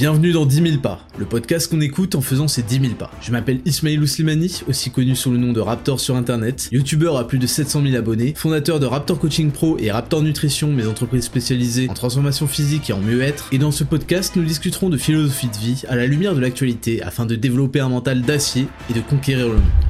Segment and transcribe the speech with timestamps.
[0.00, 3.10] Bienvenue dans 10 000 pas, le podcast qu'on écoute en faisant ses 10 000 pas.
[3.20, 7.28] Je m'appelle Ismail Ouslimani, aussi connu sous le nom de Raptor sur internet, youtubeur à
[7.28, 11.24] plus de 700 000 abonnés, fondateur de Raptor Coaching Pro et Raptor Nutrition, mes entreprises
[11.24, 13.48] spécialisées en transformation physique et en mieux-être.
[13.52, 17.02] Et dans ce podcast, nous discuterons de philosophie de vie à la lumière de l'actualité
[17.02, 19.89] afin de développer un mental d'acier et de conquérir le monde.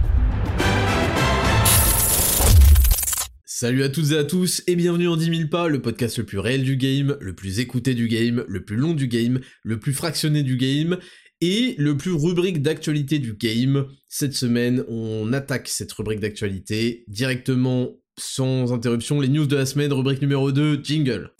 [3.60, 6.24] Salut à toutes et à tous et bienvenue en 10 000 pas, le podcast le
[6.24, 9.78] plus réel du game, le plus écouté du game, le plus long du game, le
[9.78, 10.96] plus fractionné du game
[11.42, 13.84] et le plus rubrique d'actualité du game.
[14.08, 19.20] Cette semaine, on attaque cette rubrique d'actualité directement sans interruption.
[19.20, 21.30] Les news de la semaine, rubrique numéro 2, jingle.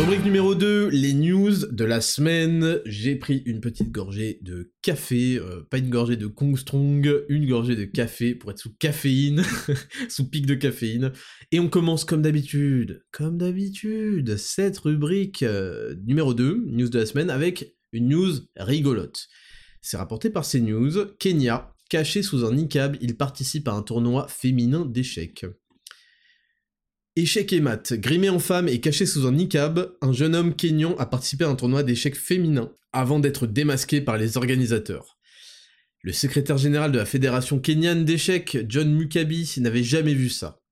[0.00, 2.80] Rubrique numéro 2, les news de la semaine.
[2.86, 7.46] J'ai pris une petite gorgée de café, euh, pas une gorgée de Kong Strong, une
[7.46, 9.44] gorgée de café pour être sous caféine,
[10.08, 11.12] sous pic de caféine.
[11.52, 17.04] Et on commence comme d'habitude, comme d'habitude, cette rubrique euh, numéro 2, news de la
[17.04, 19.28] semaine, avec une news rigolote.
[19.82, 24.86] C'est rapporté par CNews, Kenya, caché sous un niqab, il participe à un tournoi féminin
[24.86, 25.44] d'échecs.
[27.20, 27.92] Échec et mat.
[27.92, 31.50] Grimé en femme et caché sous un niqab, un jeune homme kényan a participé à
[31.50, 35.18] un tournoi d'échecs féminin avant d'être démasqué par les organisateurs.
[36.00, 40.62] Le secrétaire général de la fédération kenyane d'échecs, John Mukabi, n'avait jamais vu ça.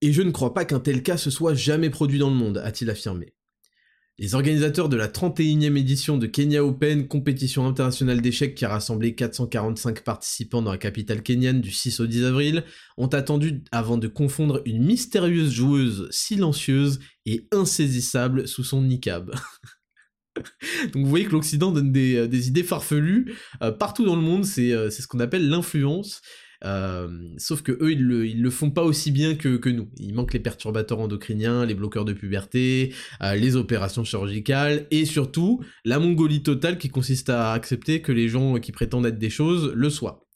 [0.00, 2.58] Et je ne crois pas qu'un tel cas se soit jamais produit dans le monde,
[2.58, 3.34] a-t-il affirmé.
[4.20, 9.14] Les organisateurs de la 31e édition de Kenya Open, compétition internationale d'échecs qui a rassemblé
[9.14, 12.64] 445 participants dans la capitale kenyane du 6 au 10 avril,
[12.96, 19.32] ont attendu avant de confondre une mystérieuse joueuse silencieuse et insaisissable sous son niqab.
[20.92, 24.44] Donc vous voyez que l'Occident donne des, euh, idées farfelues euh, partout dans le monde,
[24.58, 26.22] euh, c'est ce qu'on appelle l'influence.
[26.64, 29.88] Euh, sauf que eux, ils le, le font pas aussi bien que, nous.
[29.98, 35.62] Il manque les perturbateurs endocriniens, les bloqueurs de puberté, euh, les opérations chirurgicales, et surtout
[35.84, 39.72] la mongolie totale qui consiste à accepter que les gens qui prétendent être des choses
[39.74, 40.26] le soient.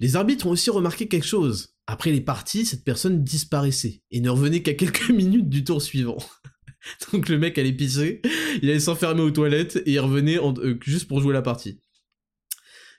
[0.00, 1.76] Les arbitres ont aussi remarqué quelque chose.
[1.86, 6.18] Après les parties, cette personne disparaissait, et ne revenait qu'à quelques minutes du tour suivant.
[7.12, 8.22] Donc le mec allait pisser,
[8.62, 11.78] il allait s'enfermer aux toilettes, et il revenait euh, juste pour jouer la partie.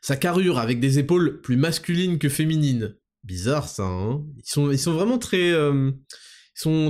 [0.03, 2.97] Sa carrure avec des épaules plus masculines que féminines.
[3.23, 5.53] Bizarre ça, hein ils sont, vraiment très...
[5.53, 5.91] Euh,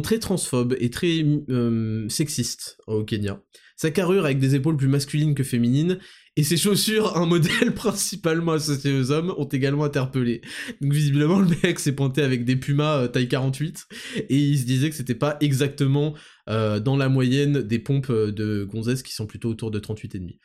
[0.02, 3.40] très transphobes et très euh, sexistes au Kenya.
[3.78, 6.00] Sa carrure avec des épaules plus masculines que féminines
[6.38, 10.42] et ses chaussures, un modèle principalement associé aux hommes, ont également interpellé.
[10.82, 13.86] Donc visiblement le mec s'est pointé avec des pumas euh, taille 48
[14.28, 16.16] et il se disait que c'était pas exactement
[16.48, 20.40] dans la moyenne des pompes de gonzesses qui sont plutôt autour de 38,5.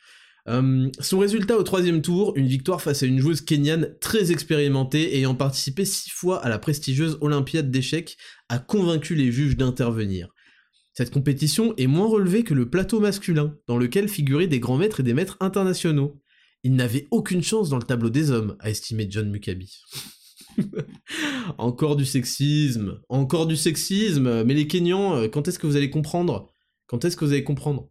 [0.49, 5.15] Euh, son résultat au troisième tour, une victoire face à une joueuse kenyane très expérimentée
[5.15, 8.17] ayant participé six fois à la prestigieuse Olympiade d'échecs,
[8.49, 10.29] a convaincu les juges d'intervenir.
[10.93, 15.01] Cette compétition est moins relevée que le plateau masculin, dans lequel figuraient des grands maîtres
[15.01, 16.19] et des maîtres internationaux.
[16.63, 19.81] Il n'avait aucune chance dans le tableau des hommes, a estimé John Mukabi.
[21.57, 25.91] encore du sexisme, encore du sexisme, mais les Kenyans, euh, quand est-ce que vous allez
[25.91, 26.51] comprendre?
[26.87, 27.89] Quand est-ce que vous allez comprendre?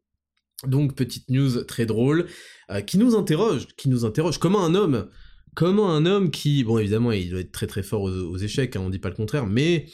[0.67, 2.27] Donc petite news très drôle
[2.71, 5.09] euh, qui nous interroge, qui nous interroge comment un homme,
[5.55, 8.83] comment un homme qui, bon évidemment il doit être très très fort aux, échecs, hein,
[8.85, 9.87] on dit pas le contraire, mais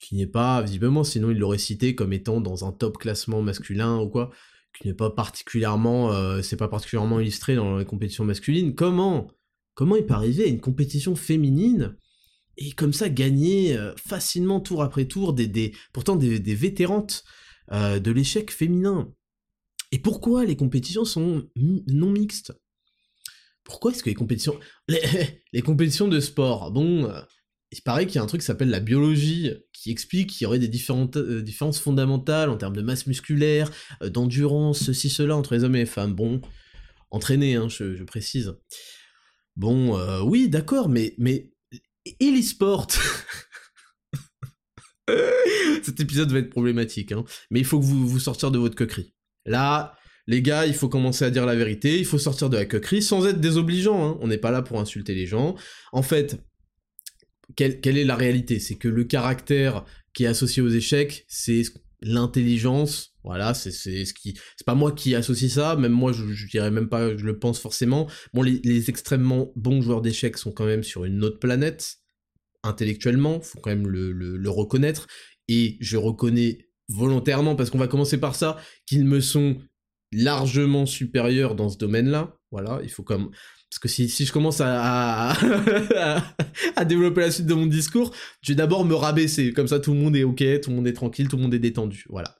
[0.00, 3.98] qui n'est pas visiblement, sinon il l'aurait cité comme étant dans un top classement masculin
[3.98, 4.30] ou quoi,
[4.78, 8.74] qui n'est pas particulièrement, euh, c'est pas particulièrement illustré dans les compétitions masculines.
[8.74, 9.28] Comment,
[9.74, 11.96] comment il peut arriver à une compétition féminine
[12.58, 17.24] et comme ça gagner euh, facilement tour après tour des, pourtant des, des vétérantes
[17.72, 19.10] de l'échec féminin?
[19.94, 22.52] Et pourquoi les compétitions sont non mixtes?
[23.62, 24.58] Pourquoi est-ce que les compétitions...
[25.52, 27.20] Les, compétitions de sport, bon, euh,
[27.70, 30.46] il paraît qu'il y a un truc qui s'appelle la biologie, qui explique qu'il y
[30.48, 33.70] aurait des euh, différences fondamentales en termes de masse musculaire,
[34.02, 36.12] euh, d'endurance, ceci, cela, entre les hommes et les femmes.
[36.12, 36.40] Bon,
[37.12, 38.56] entraîné, hein, je, précise.
[39.54, 41.52] Bon, oui, d'accord, mais, mais...
[42.18, 42.88] Et l'e-sport?
[45.84, 47.22] Cet épisode va être problématique, hein.
[47.52, 49.14] mais il faut que vous vous de votre coquerie.
[49.46, 49.96] Là,
[50.26, 53.02] les gars, il faut commencer à dire la vérité, il faut sortir de la coquerie
[53.02, 54.18] sans être désobligeant, hein.
[54.20, 55.54] on n'est pas là pour insulter les gens.
[55.92, 56.40] En fait,
[57.56, 58.58] quelle, est la réalité?
[58.58, 61.62] C'est que le caractère qui est associé aux échecs, c'est
[62.00, 66.46] l'intelligence, voilà, c'est ce qui, c'est pas moi qui associe ça, même moi je, je,
[66.48, 68.08] dirais même pas, je le pense forcément.
[68.32, 71.96] Bon, les, extrêmement bons joueurs d'échecs sont quand même sur une autre planète,
[72.62, 75.06] intellectuellement, faut quand même le reconnaître,
[75.48, 79.58] et je reconnais volontairement, parce qu'on va commencer par ça, qu'ils me sont
[80.12, 82.36] largement supérieurs dans ce domaine-là.
[82.50, 83.30] Voilà, il faut comme...
[83.70, 85.34] Parce que si, si je commence à,
[86.86, 89.52] développer la suite de mon discours, je vais d'abord me rabaisser.
[89.52, 91.54] Comme ça, tout le monde est ok, tout le monde est tranquille, tout le monde
[91.54, 92.04] est détendu.
[92.08, 92.36] Voilà.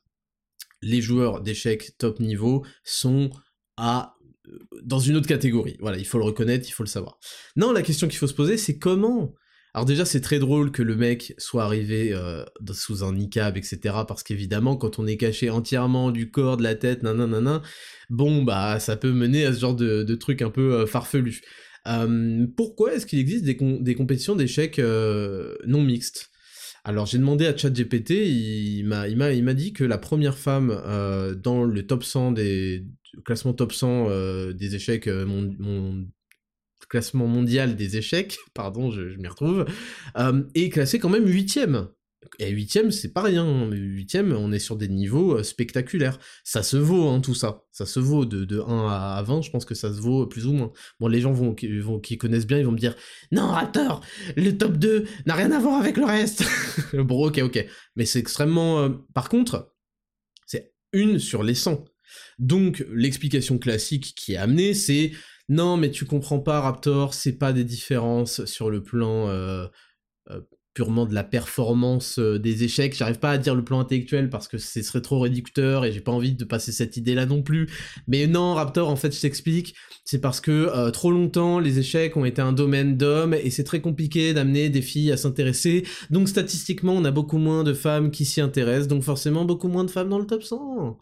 [0.80, 3.30] Les joueurs d'échecs top niveau sont
[3.76, 4.14] à
[4.46, 5.76] euh, dans une autre catégorie.
[5.80, 7.18] Voilà, il faut le reconnaître, il faut le savoir.
[7.56, 9.34] Non, la question qu'il faut se poser, c'est comment
[9.74, 13.78] alors déjà, c'est très drôle que le mec soit arrivé euh, sous un niqab, etc.
[14.06, 17.60] Parce qu'évidemment, quand on est caché entièrement du corps, de la tête, nanana,
[18.08, 21.40] bon, bah, ça peut mener à ce genre de, de truc un peu euh, farfelu.
[21.88, 26.30] Euh, pourquoi est-ce qu'il existe des, compétitions d'échecs non mixtes?
[26.84, 30.68] Alors j'ai demandé à ChatGPT, il m'a dit que la première femme
[31.42, 32.84] dans le top 100 des
[33.24, 36.06] classement top 100 des échecs mon,
[36.86, 39.66] classement mondial des échecs, pardon, je, m'y retrouve,
[40.18, 41.88] euh, est classé quand même huitième.
[42.38, 43.68] Et huitième, c'est pas rien.
[43.70, 46.18] Huitième, on est sur des niveaux euh, spectaculaires.
[46.42, 47.62] Ça se vaut, hein, tout ça.
[47.70, 50.46] Ça se vaut de, de 1 à 20, je pense que ça se vaut plus
[50.46, 50.72] ou moins.
[51.00, 52.96] Bon, les gens vont, vont, qui connaissent bien, ils vont me dire
[53.32, 54.00] Non, Raptor,
[54.36, 56.44] le top 2 n'a rien à voir avec le reste.
[56.94, 57.66] bon, ok, ok.
[57.96, 58.80] Mais c'est extrêmement.
[58.80, 59.74] Euh, par contre,
[60.46, 61.84] c'est une sur les 100.
[62.38, 65.12] Donc, l'explication classique qui est amenée, c'est
[65.48, 69.66] non, mais tu comprends pas, Raptor, c'est pas des différences sur le plan euh,
[70.30, 70.40] euh,
[70.72, 72.96] purement de la performance euh, des échecs.
[72.96, 76.00] J'arrive pas à dire le plan intellectuel parce que ce serait trop réducteur et j'ai
[76.00, 77.68] pas envie de passer cette idée-là non plus.
[78.08, 79.74] Mais non, Raptor, en fait, je t'explique,
[80.06, 83.82] c'est parce que trop longtemps, les échecs ont été un domaine d'hommes et c'est très
[83.82, 85.84] compliqué d'amener des filles à s'intéresser.
[86.08, 89.84] Donc statistiquement, on a beaucoup moins de femmes qui s'y intéressent, donc forcément beaucoup moins
[89.84, 90.96] de femmes dans le top 100.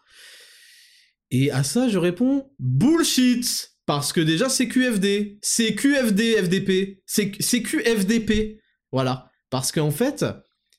[1.31, 5.39] Et à ça, je réponds bullshit parce que déjà, c'est QFD.
[5.43, 7.03] C'est QFD, FDP.
[7.07, 8.61] C'est QFDP.
[8.93, 9.31] Voilà.
[9.51, 10.25] Parce qu'en fait,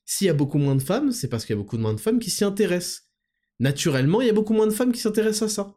[0.05, 1.99] s'il y a beaucoup moins de femmes, c'est parce qu'il y a beaucoup moins de
[1.99, 3.03] femmes qui s'y intéressent.
[3.59, 5.73] Naturellement, il y a beaucoup moins de femmes qui s'intéressent à ça.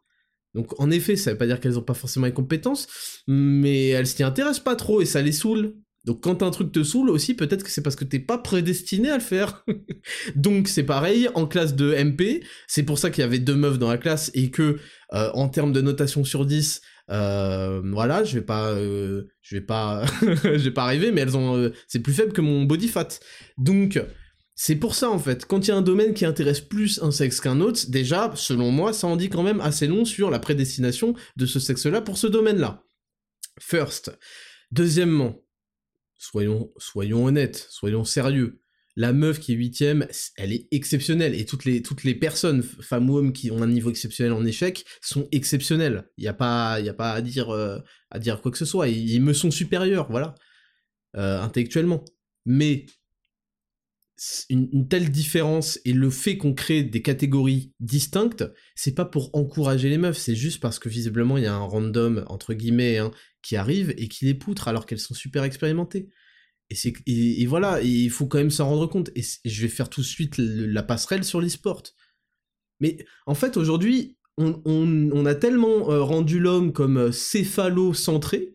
[0.55, 2.87] Donc en effet, ça veut pas dire qu'elles ont pas forcément les compétences,
[3.27, 5.75] mais elles s'y intéressent pas trop et ça les saoule.
[6.07, 9.11] Donc quand un truc te saoule aussi, peut-être que c'est parce que t'es pas prédestiné
[9.11, 9.67] à le faire.
[10.37, 13.79] Donc c'est pareil, en classe de MP, c'est pour ça qu'il y avait deux meufs
[13.79, 14.79] dans la classe et que
[15.13, 16.81] euh, en termes de notation sur 10,
[17.11, 21.37] euh, voilà, je vais pas, euh, je vais pas, je vais pas arriver, mais elles
[21.37, 23.09] ont, c'est plus faible que mon body fat.
[23.59, 24.01] Donc
[24.55, 27.11] c'est pour ça en fait, quand il y a un domaine qui intéresse plus un
[27.11, 30.39] sexe qu'un autre, déjà, selon moi, ça en dit quand même assez long sur la
[30.39, 32.83] prédestination de ce sexe-là pour ce domaine-là.
[33.61, 34.17] First.
[34.73, 35.43] Deuxièmement,
[36.17, 38.61] soyons, soyons honnêtes, soyons sérieux.
[38.97, 41.35] La meuf qui est huitième, elle est exceptionnelle.
[41.35, 44.45] Et toutes les, toutes les personnes, femmes ou hommes, qui ont un niveau exceptionnel en
[44.45, 46.09] échec, sont exceptionnelles.
[46.17, 47.79] Il n'y a, pas, y a pas à dire, euh,
[48.11, 48.89] à dire quoi que ce soit.
[48.89, 50.35] Ils, me sont supérieurs, voilà.
[51.17, 52.05] Euh, intellectuellement.
[52.47, 52.87] Mais
[54.49, 58.45] une, telle différence et le fait qu'on crée des catégories distinctes,
[58.75, 61.65] c'est pas pour encourager les meufs, c'est juste parce que visiblement il y a un
[61.65, 63.11] random entre guillemets hein,
[63.43, 66.09] qui arrive et qui les poutre alors qu'elles sont super expérimentées.
[66.71, 69.11] Et, et, voilà, il faut quand même s'en rendre compte.
[69.15, 71.83] Et, je vais faire tout de suite la passerelle sur l'e-sport.
[72.81, 78.53] Mais en fait, aujourd'hui, on, a tellement euh, rendu l'homme comme euh, céphalo-centré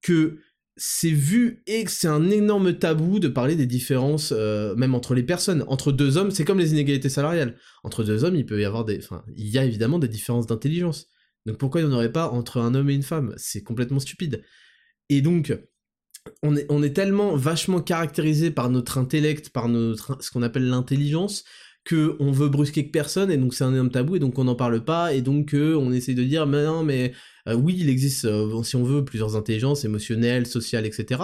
[0.00, 0.38] que
[0.76, 5.14] c'est vu et que c'est un énorme tabou de parler des différences, euh, même entre
[5.14, 5.64] les personnes.
[5.68, 7.58] Entre deux hommes, c'est comme les inégalités salariales.
[7.84, 8.98] Entre deux hommes, il peut y avoir des.
[8.98, 11.08] Enfin, il y a évidemment des différences d'intelligence.
[11.44, 13.34] Donc pourquoi il n'y en aurait pas entre un homme et une femme?
[13.36, 14.42] C'est complètement stupide.
[15.10, 15.52] Et donc,
[16.42, 21.44] on est, tellement vachement caractérisé par notre intellect, par notre, ce qu'on appelle l'intelligence,
[21.84, 24.44] que on veut brusquer que personne et donc c'est un énorme tabou et donc on
[24.44, 27.12] n'en parle pas et donc euh, on essaie de dire mais non mais
[27.48, 31.22] euh, oui il existe euh, si on veut plusieurs intelligences émotionnelles sociales etc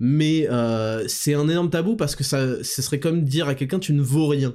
[0.00, 0.48] mais
[1.06, 4.02] c'est un énorme tabou parce que ça ce serait comme dire à quelqu'un tu ne
[4.02, 4.54] vaux rien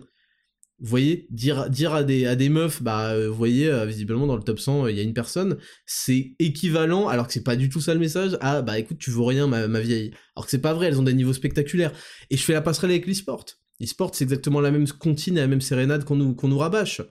[0.80, 4.28] vous voyez, dire, dire à, des, à des meufs, bah, euh, vous voyez, euh, visiblement
[4.28, 7.56] dans le top 100, il y a une personne, c'est équivalent, alors que c'est pas
[7.56, 10.12] du tout ça le message, à, bah écoute, tu vaux rien, ma, vieille.
[10.36, 11.94] Alors que c'est pas vrai, elles ont des niveaux spectaculaires.
[12.30, 13.46] Et je fais la passerelle avec l'e-sport.
[13.80, 17.02] L'e-sport, c'est exactement la même comptine et la même sérénade qu'on nous, qu'on nous rabâche.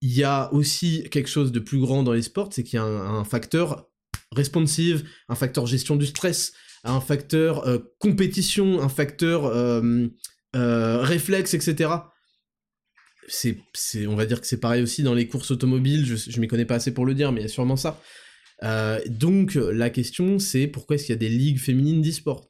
[0.00, 2.84] Il y a aussi quelque chose de plus grand dans l'e-sport, c'est qu'il y a
[2.84, 3.88] un, facteur
[4.32, 9.52] responsive, un facteur gestion du stress, un facteur euh, compétition, un facteur
[10.52, 11.90] réflexe, etc
[13.28, 13.56] c'est,
[14.06, 16.64] on va dire que c'est pareil aussi dans les courses automobiles, je, je m'y connais
[16.64, 18.00] pas assez pour le dire, mais il y a sûrement ça.
[18.62, 22.48] Euh, donc la question c'est pourquoi est-ce qu'il y a des ligues féminines d'e-sport?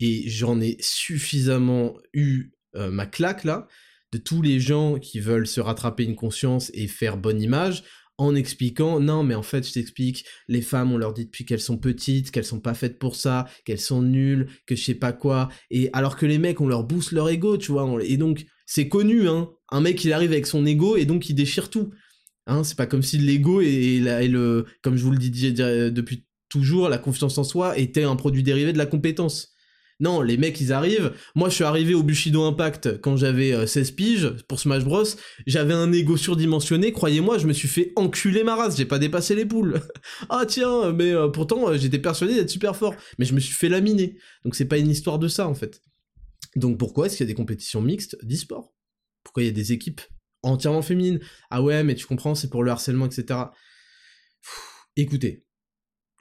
[0.00, 3.66] Et j'en ai suffisamment eu euh, ma claque là,
[4.12, 7.84] de tous les gens qui veulent se rattraper une conscience et faire bonne image
[8.18, 11.58] en expliquant non mais en fait je t'explique les femmes on leur dit depuis qu'elles
[11.58, 15.14] sont petites qu'elles sont pas faites pour ça qu'elles sont nulles que je sais pas
[15.14, 18.44] quoi et alors que les mecs on leur booste leur ego tu vois et donc
[18.72, 19.50] c'est connu, hein.
[19.70, 21.90] Un mec, il arrive avec son ego et donc il déchire tout.
[22.46, 26.88] Hein, c'est pas comme si l'ego et, le, comme je vous le dis depuis toujours
[26.88, 29.54] la confiance en soi était un produit dérivé de la compétence.
[30.00, 31.12] Non, les mecs, ils arrivent.
[31.34, 35.04] Moi, je suis arrivé au Bushido Impact quand j'avais 16 euh, piges pour Smash Bros.
[35.46, 36.90] J'avais un ego surdimensionné.
[36.92, 38.78] Croyez-moi, je me suis fait enculer ma race.
[38.78, 39.82] J'ai pas dépassé les poules.
[40.30, 42.94] ah tiens, mais euh, pourtant, euh, j'étais persuadé d'être super fort.
[43.18, 44.16] Mais je me suis fait laminer.
[44.44, 45.82] Donc c'est pas une histoire de ça, en fait.
[46.56, 48.72] Donc pourquoi est-ce qu'il y a des compétitions mixtes d'e-sport?
[49.24, 50.00] Pourquoi il y a des équipes
[50.42, 51.20] entièrement féminines?
[51.50, 53.50] Ah ouais, mais tu comprends, c'est pour le harcèlement, etc.
[54.96, 55.44] écoutez,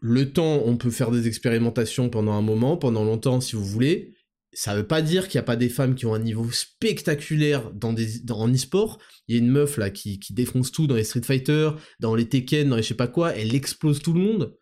[0.01, 4.15] le temps, on peut faire des expérimentations pendant un moment, pendant longtemps si vous voulez.
[4.51, 7.71] Ça veut pas dire qu'il n'y a pas des femmes qui ont un niveau spectaculaire
[7.71, 8.97] dans des, en e-sport.
[9.27, 12.15] Il y a une meuf là qui, qui défonce tout dans les Street Fighter, dans
[12.15, 14.57] les Tekken, dans les je sais pas quoi, elle explose tout le monde.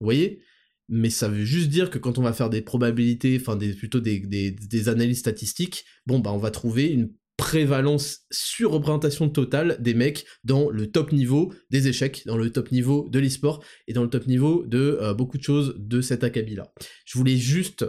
[0.00, 0.42] Vous voyez?
[0.88, 4.00] Mais ça veut juste dire que quand on va faire des probabilités, enfin des, plutôt
[4.00, 9.94] des, des, des, analyses statistiques, bon bah on va trouver une prévalence surreprésentation totale des
[9.94, 14.04] mecs dans le top niveau des échecs, dans le top niveau de l'e-sport et dans
[14.04, 16.72] le top niveau de euh, beaucoup de choses de cet acabit-là.
[17.04, 17.84] Je voulais juste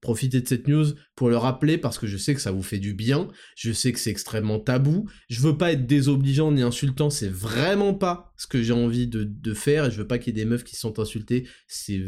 [0.00, 0.86] profiter de cette news
[1.16, 3.92] pour le rappeler parce que je sais que ça vous fait du bien, je sais
[3.92, 8.46] que c'est extrêmement tabou, je veux pas être désobligeant ni insultant, c'est vraiment pas ce
[8.46, 10.76] que j'ai envie de, faire et je veux pas qu'il y ait des meufs qui
[10.76, 12.00] se sont insultées, c'est,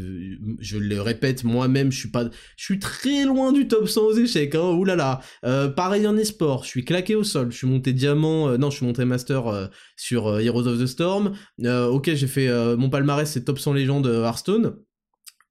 [0.59, 4.13] je le répète moi-même, je suis pas, je suis très loin du top 100 aux
[4.13, 7.91] échecs, hein, oulala, euh, pareil en e-sport, je suis claqué au sol, je suis monté
[7.91, 9.67] diamant, euh, non je suis monté master euh,
[9.97, 14.07] sur euh, Heroes of the Storm, ok j'ai fait mon palmarès c'est top 100 légende
[14.07, 14.77] Hearthstone,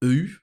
[0.02, 0.39] EU,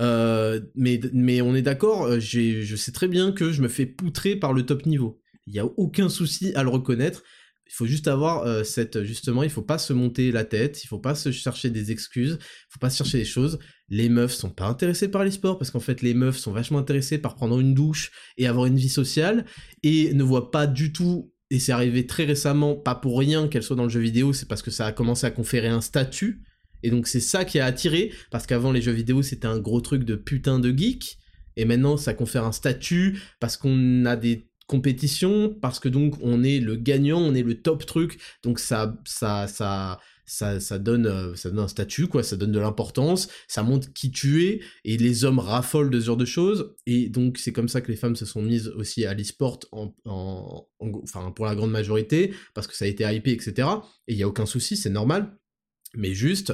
[0.00, 3.86] euh, mais, mais on est d'accord, euh, je sais très bien que je me fais
[3.86, 5.20] poutrer par le top niveau.
[5.46, 7.22] Il n'y a aucun souci à le reconnaître.
[7.66, 10.88] Il faut juste avoir euh, cette justement, il faut pas se monter la tête, il
[10.88, 13.60] faut pas se chercher des excuses, il faut pas se chercher des choses.
[13.88, 16.78] Les meufs sont pas intéressées par les sports parce qu'en fait les meufs sont vachement
[16.78, 19.44] intéressées par prendre une douche et avoir une vie sociale
[19.84, 23.64] et ne voient pas du tout et c'est arrivé très récemment, pas pour rien qu'elles
[23.64, 26.42] soient dans le jeu vidéo, c'est parce que ça a commencé à conférer un statut
[26.82, 29.80] et donc c'est ça qui a attiré, parce qu'avant les jeux vidéo c'était un gros
[29.80, 31.18] truc de putain de geek,
[31.56, 36.44] et maintenant ça confère un statut, parce qu'on a des compétitions, parce que donc on
[36.44, 41.06] est le gagnant, on est le top truc, donc ça, ça, ça, ça, ça donne,
[41.06, 44.60] euh, ça donne un statut, quoi, ça donne de l'importance, ça montre qui tu es,
[44.84, 47.90] et les hommes raffolent de ce genre de choses, et donc c'est comme ça que
[47.90, 49.92] les femmes se sont mises aussi à l'e-sport, en,
[51.34, 53.68] pour la grande majorité, parce que ça a été hypé, etc.
[54.06, 55.36] Et il y a aucun souci, c'est normal.
[55.94, 56.52] Mais juste,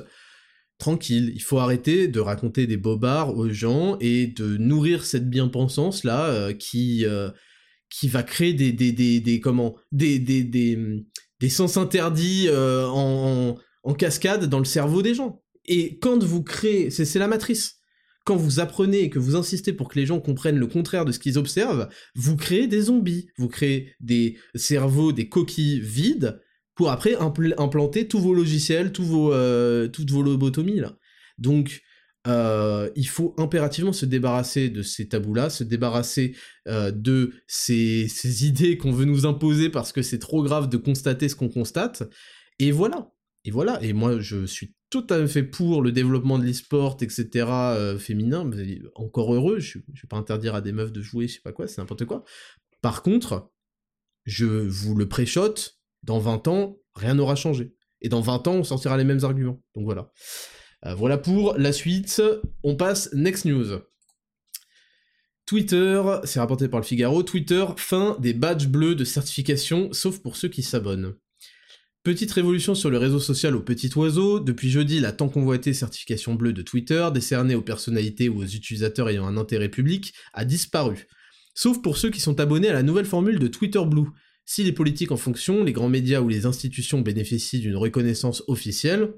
[0.78, 6.04] tranquille, il faut arrêter de raconter des bobards aux gens et de nourrir cette bien-pensance
[6.04, 7.30] là euh, qui euh,
[7.90, 10.44] qui va créer des des des, des comment des des
[11.40, 15.42] des sens interdits euh, en, en, cascade dans le cerveau des gens.
[15.66, 17.76] Et quand vous créez, c'est la matrice.
[18.24, 21.12] Quand vous apprenez et que vous insistez pour que les gens comprennent le contraire de
[21.12, 26.40] ce qu'ils observent, vous créez des zombies, vous créez des cerveaux, des coquilles vides
[26.76, 30.96] pour après implanter tous vos logiciels, tous vos, euh, toutes vos lobotomies là.
[31.38, 31.82] Donc
[32.28, 36.36] euh, il faut impérativement se débarrasser de ces tabous-là, se débarrasser
[36.68, 40.76] euh, de ces, ces idées qu'on veut nous imposer parce que c'est trop grave de
[40.76, 42.04] constater ce qu'on constate.
[42.58, 43.10] Et voilà.
[43.44, 43.82] Et voilà.
[43.82, 48.48] Et moi, je suis tout à fait pour le développement de l'e-sport, etc., féminin.
[48.94, 49.60] Encore heureux.
[49.60, 51.80] Je, je vais pas interdire à des meufs de jouer, je sais pas quoi, c'est
[51.80, 52.24] n'importe quoi.
[52.82, 53.50] Par contre,
[54.24, 55.75] je vous le préchote,
[56.06, 57.74] dans 20 ans, rien n'aura changé.
[58.00, 59.60] Et dans 20 ans, on sortira les mêmes arguments.
[59.74, 60.12] Donc voilà.
[60.84, 62.22] Euh, voilà pour la suite.
[62.62, 63.80] On passe next news.
[65.46, 70.36] Twitter, c'est rapporté par le Figaro, Twitter, fin des badges bleus de certification, sauf pour
[70.36, 71.14] ceux qui s'abonnent.
[72.02, 76.34] Petite révolution sur le réseau social au petit oiseau, depuis jeudi, la tant convoitée certification
[76.34, 81.06] bleue de Twitter, décernée aux personnalités ou aux utilisateurs ayant un intérêt public, a disparu.
[81.54, 84.08] Sauf pour ceux qui sont abonnés à la nouvelle formule de Twitter Blue,
[84.46, 89.12] si les politiques en fonction, les grands médias ou les institutions bénéficient d'une reconnaissance officielle,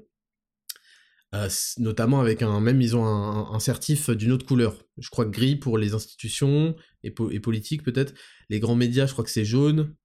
[1.35, 4.75] euh, notamment avec un, même ils ont un, certif d'une autre couleur.
[4.97, 8.15] Je crois que gris pour les institutions et, politiques peut-être.
[8.49, 9.95] Les grands médias, je crois que c'est jaune.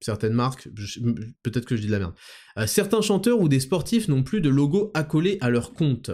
[0.00, 0.68] Certaines marques,
[1.44, 2.14] peut-être que je dis de la merde.
[2.58, 6.10] Euh, certains chanteurs ou des sportifs n'ont plus de logo accolé à leur compte.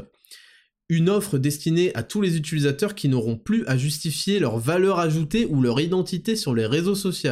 [0.90, 5.46] Une offre destinée à tous les utilisateurs qui n'auront plus à justifier leur valeur ajoutée
[5.46, 7.30] ou leur identité sur les réseaux sociaux.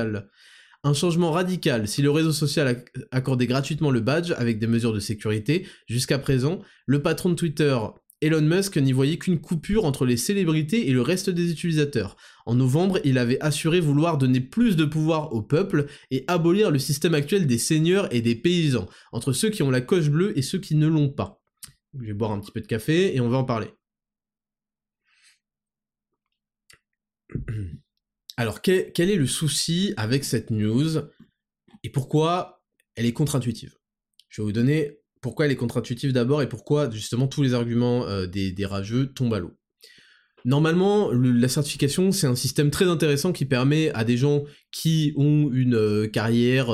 [0.86, 5.00] Un changement radical si le réseau social accordait gratuitement le badge avec des mesures de
[5.00, 5.66] sécurité.
[5.88, 7.76] Jusqu'à présent, le patron de Twitter,
[8.20, 12.16] Elon Musk, n'y voyait qu'une coupure entre les célébrités et le reste des utilisateurs.
[12.46, 16.78] En novembre, il avait assuré vouloir donner plus de pouvoir au peuple et abolir le
[16.78, 20.42] système actuel des seigneurs et des paysans, entre ceux qui ont la coche bleue et
[20.42, 21.42] ceux qui ne l'ont pas.
[21.98, 23.70] Je vais boire un petit peu de café et on va en parler.
[28.36, 30.98] Alors, quel, est le souci avec cette news
[31.82, 32.62] et pourquoi
[32.94, 33.76] elle est contre-intuitive?
[34.28, 38.06] Je vais vous donner pourquoi elle est contre-intuitive d'abord et pourquoi justement tous les arguments
[38.06, 39.52] euh, des, rageux tombent à l'eau.
[40.44, 45.50] Normalement, la certification, c'est un système très intéressant qui permet à des gens qui ont
[45.52, 46.68] une euh, carrière,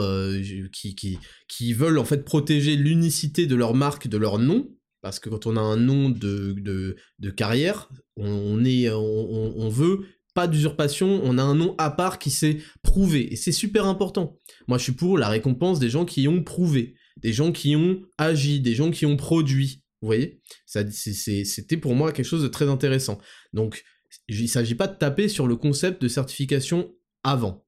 [0.72, 4.68] qui, qui, veulent en fait protéger l'unicité de leur marque, de leur nom,
[5.02, 6.96] parce que quand on a un nom de,
[7.36, 13.36] carrière, on, veut pas d'usurpation, on a un nom à part qui s'est prouvé, et
[13.36, 14.38] c'est super important.
[14.68, 18.02] Moi je suis pour la récompense des gens qui ont prouvé, des gens qui ont
[18.18, 20.40] agi, des gens qui ont produit, vous voyez?
[20.66, 23.18] C'était pour moi quelque chose de très intéressant.
[23.52, 23.84] Donc
[24.28, 27.66] il ne s'agit pas de taper sur le concept de certification avant.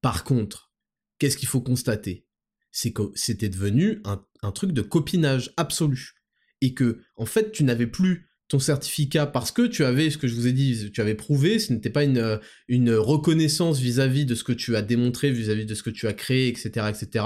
[0.00, 0.72] Par contre,
[1.18, 2.26] qu'est-ce qu'il faut constater?
[2.70, 6.14] C'est que c'était devenu un, un truc de copinage absolu
[6.60, 8.28] et que en fait tu n'avais plus
[8.58, 11.72] certificat parce que tu avais ce que je vous ai dit, tu avais prouvé, ce
[11.72, 15.82] n'était pas une, une reconnaissance vis-à-vis de ce que tu as démontré, vis-à-vis de ce
[15.82, 17.24] que tu as créé, etc., etc.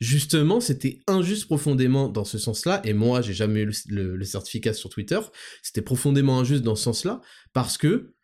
[0.00, 4.90] Justement, c'était injuste profondément dans ce sens-là, et moi, j'ai jamais eu le, certificat sur
[4.90, 5.20] Twitter,
[5.62, 7.20] c'était profondément injuste dans ce sens-là,
[7.52, 8.14] parce que,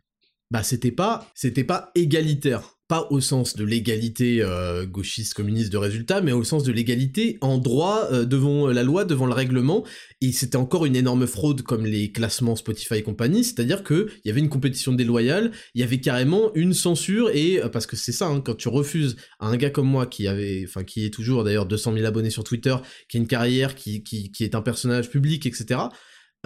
[0.50, 5.76] bah, c'était pas, c'était pas égalitaire pas au sens de l'égalité euh, gauchiste communiste de
[5.76, 9.84] résultat, mais au sens de l'égalité en droit euh, devant la loi, devant le règlement.
[10.20, 14.28] Et c'était encore une énorme fraude comme les classements Spotify et compagnie, c'est-à-dire que il
[14.28, 17.94] y avait une compétition déloyale, il y avait carrément une censure et euh, parce que
[17.94, 21.04] c'est ça, hein, quand tu refuses à un gars comme moi qui avait, enfin qui
[21.04, 22.74] est toujours d'ailleurs 200 000 abonnés sur Twitter,
[23.08, 24.02] qui a une carrière, qui
[24.40, 25.78] est un personnage public, etc.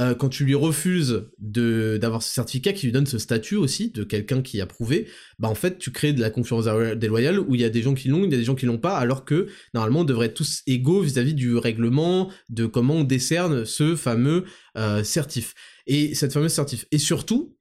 [0.01, 4.03] Euh, quand tu lui refuses d'avoir ce certificat qui lui donne ce statut aussi de
[4.03, 5.07] quelqu'un qui a prouvé,
[5.39, 6.65] bah en fait tu crées de la concurrence
[6.97, 8.67] déloyale où il y a des gens qui l'ont, il y a des gens qui
[8.67, 12.95] l'ont pas, alors que normalement on devrait être tous égaux vis-à-vis du règlement, de comment
[12.95, 14.45] on décerne ce fameux
[14.77, 15.55] euh, certif.
[15.87, 16.87] Et cette fameuse certif.
[16.91, 17.57] Et surtout,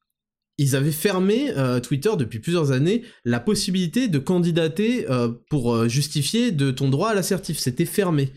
[0.58, 5.06] ils avaient fermé euh, Twitter depuis plusieurs années la possibilité de candidater
[5.52, 7.60] pour justifier de ton droit à l'assertif.
[7.60, 8.32] C'était fermé.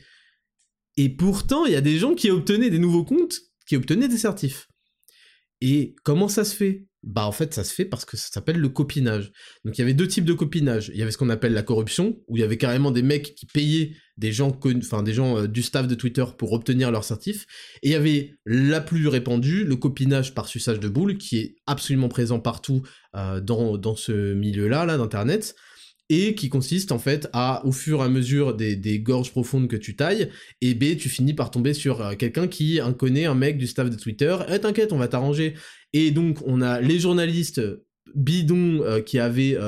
[0.99, 4.19] Et pourtant, il y a des gens qui obtenaient des nouveaux comptes qui obtenaient des
[4.19, 4.69] certifs.
[5.61, 6.87] Et comment ça se fait?
[7.03, 9.31] Bah en fait ça se fait parce que ça s'appelle le copinage.
[9.65, 10.91] Donc il y avait deux types de copinage.
[10.93, 13.35] Il y avait ce qu'on appelle la corruption, où il y avait carrément des mecs
[13.37, 17.47] qui payaient des gens, des gens euh, du staff de Twitter pour obtenir leur certif.
[17.83, 21.57] Et il y avait la plus répandue, le copinage par suçage de boules, qui est
[21.67, 22.83] absolument présent partout
[23.15, 25.55] euh, dans, dans ce milieu-là, là, d'internet
[26.09, 29.77] et qui consiste en fait à, au fur et à mesure des, gorges profondes que
[29.77, 33.35] tu tailles, et B, tu finis par tomber sur euh, quelqu'un qui un, connaît un
[33.35, 35.55] mec du staff de Twitter, eh t'inquiète, on va t'arranger.
[35.93, 37.61] Et donc on a les journalistes
[38.15, 39.59] bidons euh, qui avaient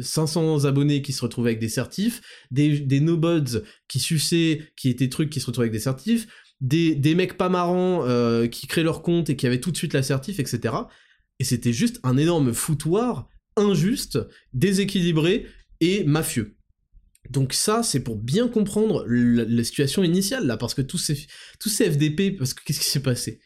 [0.00, 2.20] 500 euh, abonnés qui se retrouvaient avec des certifs,
[2.50, 6.26] des, des nobods qui suçaient, qui étaient trucs qui se retrouvaient avec des certifs,
[6.60, 8.04] des, des mecs pas marrants
[8.48, 10.74] qui créent leur compte et qui avaient tout de suite l'assertif, etc.
[11.38, 14.18] Et c'était juste un énorme foutoir injuste,
[14.54, 15.46] déséquilibré,
[15.80, 16.56] et mafieux.
[17.30, 21.26] Donc ça, c'est pour bien comprendre la, situation initiale, là, parce que tous ces,
[21.60, 23.40] tous ces FDP, parce que qu'est-ce qui s'est passé?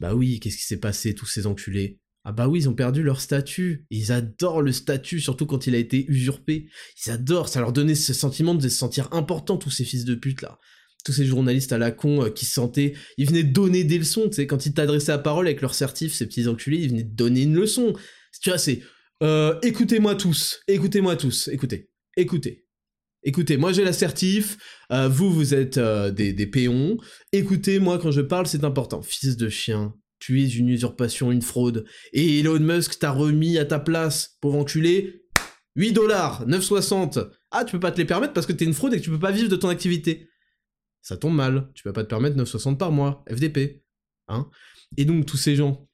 [0.00, 2.00] Bah oui, qu'est-ce qui s'est passé, tous ces enculés?
[2.24, 5.74] Ah bah oui, ils ont perdu leur statut, ils adorent le statut, surtout quand il
[5.74, 6.68] a été usurpé.
[7.04, 10.14] Ils adorent, ça leur donnait ce sentiment de se sentir important, tous ces fils de
[10.14, 10.58] pute, là.
[11.04, 12.94] Tous ces journalistes à la con euh, qui se sentaient...
[13.18, 16.14] Ils venaient donner des leçons, tu sais, quand ils t'adressaient la parole avec leur certif,
[16.14, 17.92] ces petits enculés, ils venaient donner une leçon.
[18.40, 18.80] Tu vois, c'est
[19.22, 22.60] euh, écoutez-moi tous, écoutez-moi tous, écoutez, écoutez.
[23.26, 24.58] Écoutez, moi j'ai l'assertif,
[24.92, 26.98] euh, vous vous êtes euh, des, des péons,
[27.32, 29.00] écoutez, moi quand je parle c'est important.
[29.00, 33.64] Fils de chien, tu es une usurpation, une fraude, et Elon Musk t'a remis à
[33.64, 35.24] ta place, pauvre enculé,
[35.76, 37.30] 8 dollars, 9,60.
[37.50, 39.10] Ah, tu peux pas te les permettre parce que t'es une fraude et que tu
[39.10, 40.28] peux pas vivre de ton activité.
[41.02, 43.82] Ça tombe mal, tu peux pas te permettre 9,60 par mois, FDP.
[44.28, 44.48] Hein
[44.96, 45.88] Et donc tous ces gens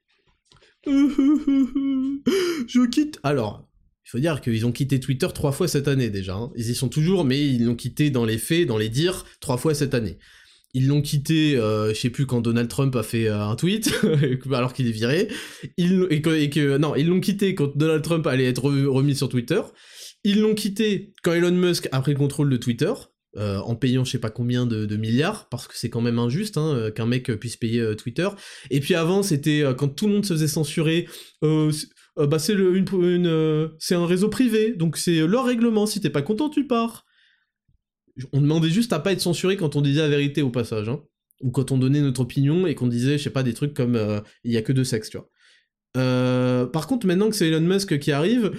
[0.86, 3.18] je quitte.
[3.22, 3.68] Alors,
[4.06, 6.34] il faut dire qu'ils ont quitté Twitter trois fois cette année déjà.
[6.34, 6.50] Hein.
[6.56, 9.56] Ils y sont toujours, mais ils l'ont quitté dans les faits, dans les dires, trois
[9.56, 10.18] fois cette année.
[10.72, 13.92] Ils l'ont quitté, euh, je sais plus quand Donald Trump a fait euh, un tweet,
[14.52, 15.28] alors qu'il est viré.
[15.76, 16.06] Ils,
[16.78, 19.60] non, ils l'ont quitté quand Donald Trump allait être remis sur Twitter.
[20.22, 22.92] Ils l'ont quitté quand Elon Musk a pris le contrôle de Twitter.
[23.36, 26.56] Euh, en payant je sais pas combien de, milliards, parce que c'est quand même injuste
[26.56, 28.28] hein, euh, qu'un mec puisse payer euh, Twitter.
[28.70, 31.06] Et puis avant, c'était quand tout le monde se faisait censurer,
[31.42, 36.50] bah c'est une, c'est un réseau privé, donc c'est leur règlement, si t'es pas content,
[36.50, 37.06] tu pars.
[38.32, 41.00] On demandait juste à pas être censuré quand on disait la vérité au passage, hein.
[41.40, 44.22] ou quand on donnait notre opinion et qu'on disait, je sais pas, des trucs comme
[44.42, 46.66] il y a que deux sexes, tu vois.
[46.72, 48.50] par contre, maintenant que c'est Elon Musk qui arrive,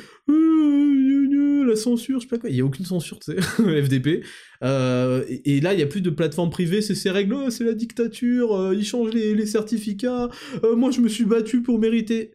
[1.72, 3.42] la censure, je sais pas quoi, il y a aucune censure, tu sais,
[3.84, 4.24] FDP.
[4.64, 7.64] Euh, et, là, il y a plus de plateforme privée, c'est ces règles, oh, c'est
[7.64, 10.30] la dictature, euh, ils changent les, certificats,
[10.64, 12.34] euh, moi je me suis battu pour mériter.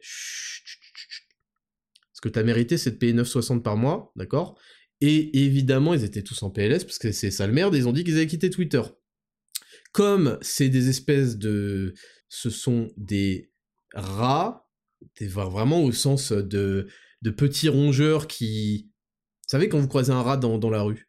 [2.12, 4.58] Ce que t'as mérité, c'est de payer 9,60 par mois, d'accord?
[5.00, 7.92] Et évidemment, ils étaient tous en PLS, parce que c'est ça le merde, ils ont
[7.92, 8.82] dit qu'ils avaient quitté Twitter.
[9.92, 11.94] comme c'est des espèces de...
[12.28, 13.52] Ce sont des
[13.94, 14.68] rats,
[15.20, 16.88] vraiment au sens de
[17.36, 18.90] petits rongeurs qui...
[19.46, 21.08] Vous savez, quand vous croisez un rat dans, dans la rue,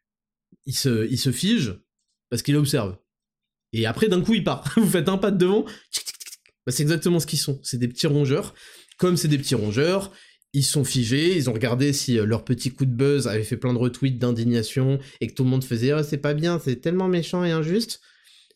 [0.64, 1.80] il se, fige
[2.30, 2.96] parce qu'il observe.
[3.72, 4.72] Et après, d'un coup, il part.
[4.76, 7.58] vous faites un pas de devant, bah, c'est exactement ce qu'ils sont.
[7.62, 8.54] C'est des petits rongeurs.
[8.98, 10.12] Comme c'est des petits rongeurs,
[10.52, 13.56] ils sont figés, ils ont regardé si euh, leur petit coup de buzz avait fait
[13.56, 16.76] plein de retweets d'indignation et que tout le monde faisait oh, c'est pas bien, c'est
[16.76, 18.00] tellement méchant et injuste.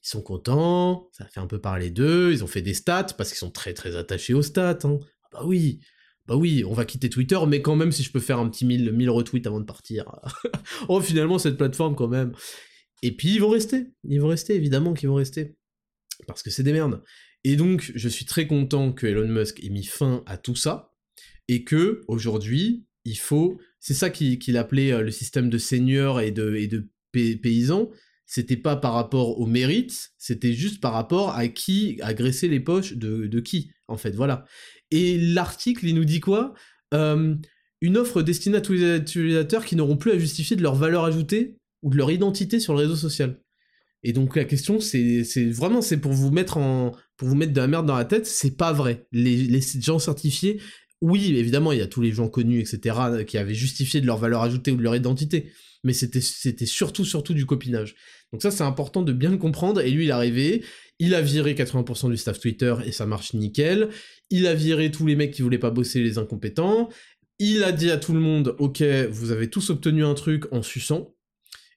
[0.04, 3.30] Ils sont contents, ça fait un peu parler d'eux, ils ont fait des stats parce
[3.30, 4.78] qu'ils sont très très attachés aux stats.
[4.84, 4.98] Hein.
[5.24, 5.80] Ah bah oui,
[6.26, 8.64] bah oui, on va quitter Twitter, mais quand même si je peux faire un petit
[8.64, 10.04] 1000, 1000 retweets avant de partir.
[10.88, 12.32] oh finalement cette plateforme quand même.
[13.02, 15.56] Et puis ils vont rester, ils vont rester évidemment qu'ils vont rester.
[16.26, 17.02] Parce que c'est des merdes.
[17.42, 20.92] Et donc je suis très content que Elon Musk ait mis fin à tout ça
[21.48, 26.30] et que aujourd'hui, il faut, c'est ça qu'il appelait euh, le système de seigneurs et
[26.30, 27.90] de, et paysans,
[28.26, 32.94] c'était pas par rapport au mérite, c'était juste par rapport à qui agressait les poches
[32.94, 34.46] de qui, en fait, voilà.
[34.92, 36.54] Et l'article, il nous dit quoi?
[36.94, 37.34] Euh,
[37.80, 41.04] Une offre destinée à tous les utilisateurs qui n'auront plus à justifier de leur valeur
[41.04, 43.40] ajoutée ou de leur identité sur le réseau social.
[44.04, 47.60] Et donc la question, c'est vraiment c'est pour vous mettre en pour vous mettre de
[47.60, 49.06] la merde dans la tête, c'est pas vrai.
[49.12, 50.60] Les, les gens certifiés,
[51.02, 54.18] oui, évidemment, il y a tous les gens connus, etc., qui avaient justifié de leur
[54.18, 55.52] valeur ajoutée ou de leur identité,
[55.82, 57.96] mais c'était surtout, surtout du copinage.
[58.32, 60.64] Donc ça, c'est important de bien le comprendre, et lui, il est arrivé,
[61.02, 63.88] il a viré 80% du staff Twitter, et ça marche nickel,
[64.30, 66.90] il a viré tous les mecs qui voulaient pas bosser, les incompétents,
[67.40, 70.62] il a dit à tout le monde, ok, vous avez tous obtenu un truc en
[70.62, 71.12] suçant,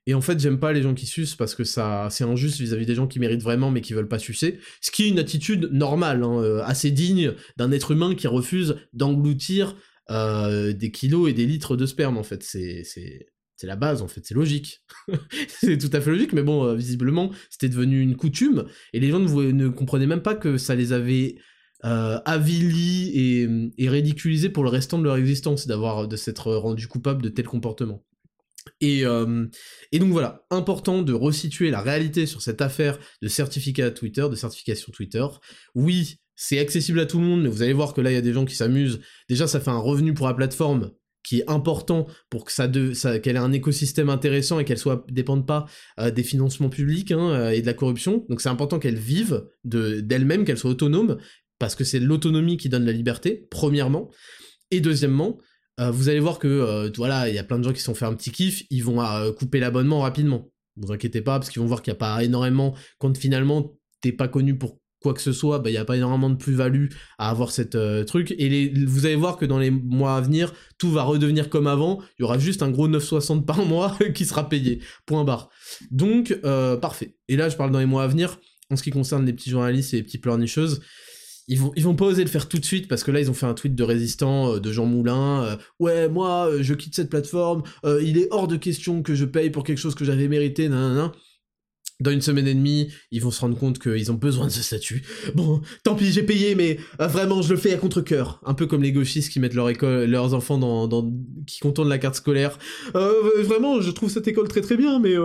[0.05, 2.85] et en fait, j'aime pas les gens qui sucent parce que ça, c'est injuste vis-à-vis
[2.85, 4.59] des gens qui méritent vraiment mais qui veulent pas sucer.
[4.79, 8.75] Ce qui est une attitude normale, hein, euh, assez digne d'un être humain qui refuse
[8.93, 9.75] d'engloutir
[10.11, 12.19] euh, des kilos et des litres de sperme.
[12.19, 13.25] En fait, c'est c'est
[13.57, 14.01] c'est la base.
[14.01, 14.81] En fait, c'est logique.
[15.47, 19.09] c'est tout à fait logique, mais bon, euh, visiblement, c'était devenu une coutume et les
[19.09, 21.35] gens ne, comprenaient même pas que ça les avait
[21.81, 27.21] avilis et, et ridiculisés pour le restant de leur existence d'avoir de s'être rendu coupable
[27.21, 28.03] de tels comportements.
[28.83, 29.47] Euh,
[29.91, 34.35] et, donc voilà, important de resituer la réalité sur cette affaire de certificat Twitter, de
[34.35, 35.25] certification Twitter.
[35.73, 38.17] Oui, c'est accessible à tout le monde, mais vous allez voir que là, il y
[38.17, 38.99] a des gens qui s'amusent.
[39.29, 40.91] Déjà, ça fait un revenu pour la plateforme
[41.25, 42.67] qui est important pour que ça,
[43.19, 45.65] qu'elle ait un écosystème intéressant et qu'elle soit dépende pas
[45.99, 48.25] euh, des financements publics hein, euh, et de la corruption.
[48.29, 51.17] Donc c'est important qu'elle vive d'elle-même, qu'elle soit autonome,
[51.59, 54.11] parce que c'est l'autonomie qui donne la liberté, premièrement.
[54.71, 55.39] Et deuxièmement,
[55.79, 57.95] euh, vous allez voir que voilà, il y a plein de gens qui se sont
[57.95, 59.01] fait un petit kiff, ils vont
[59.33, 60.51] couper l'abonnement rapidement.
[60.77, 64.11] Vous inquiétez pas, parce qu'ils vont voir qu'il n'y a pas énormément, quand finalement t'es
[64.11, 66.87] pas connu pour quoi que ce soit, bah, il n'y a pas énormément de plus-value
[67.17, 68.33] à avoir cette truc.
[68.37, 72.01] Et vous allez voir que dans les mois à venir, tout va redevenir comme avant.
[72.17, 74.81] Il y aura juste un gros 9,60 par mois qui sera payé.
[75.05, 75.49] Point barre.
[75.91, 76.35] Donc,
[76.81, 77.15] parfait.
[77.27, 78.39] Et là, je parle dans les mois à venir.
[78.71, 80.81] En ce qui concerne les petits journalistes et les petits pleurnicheuses,
[81.47, 83.29] ils vont, ils vont pas oser le faire tout de suite parce que là ils
[83.29, 86.73] ont fait un tweet de résistant euh, de Jean Moulin euh, ouais moi euh, je
[86.73, 87.63] quitte cette plateforme
[88.01, 91.11] il est hors de question que je paye pour quelque chose que j'avais mérité nan,
[91.99, 94.61] dans une semaine et demie, ils vont se rendre compte qu'ils ont besoin de ce
[94.61, 95.03] statut.
[95.35, 98.41] Bon, tant pis, j'ai payé, mais vraiment, je le fais à contre-coeur.
[98.45, 101.11] Un peu comme les gauchistes qui mettent leur école, leurs enfants dans,
[101.47, 102.57] qui contournent la carte scolaire.
[102.93, 105.15] vraiment, je trouve cette école très très bien, mais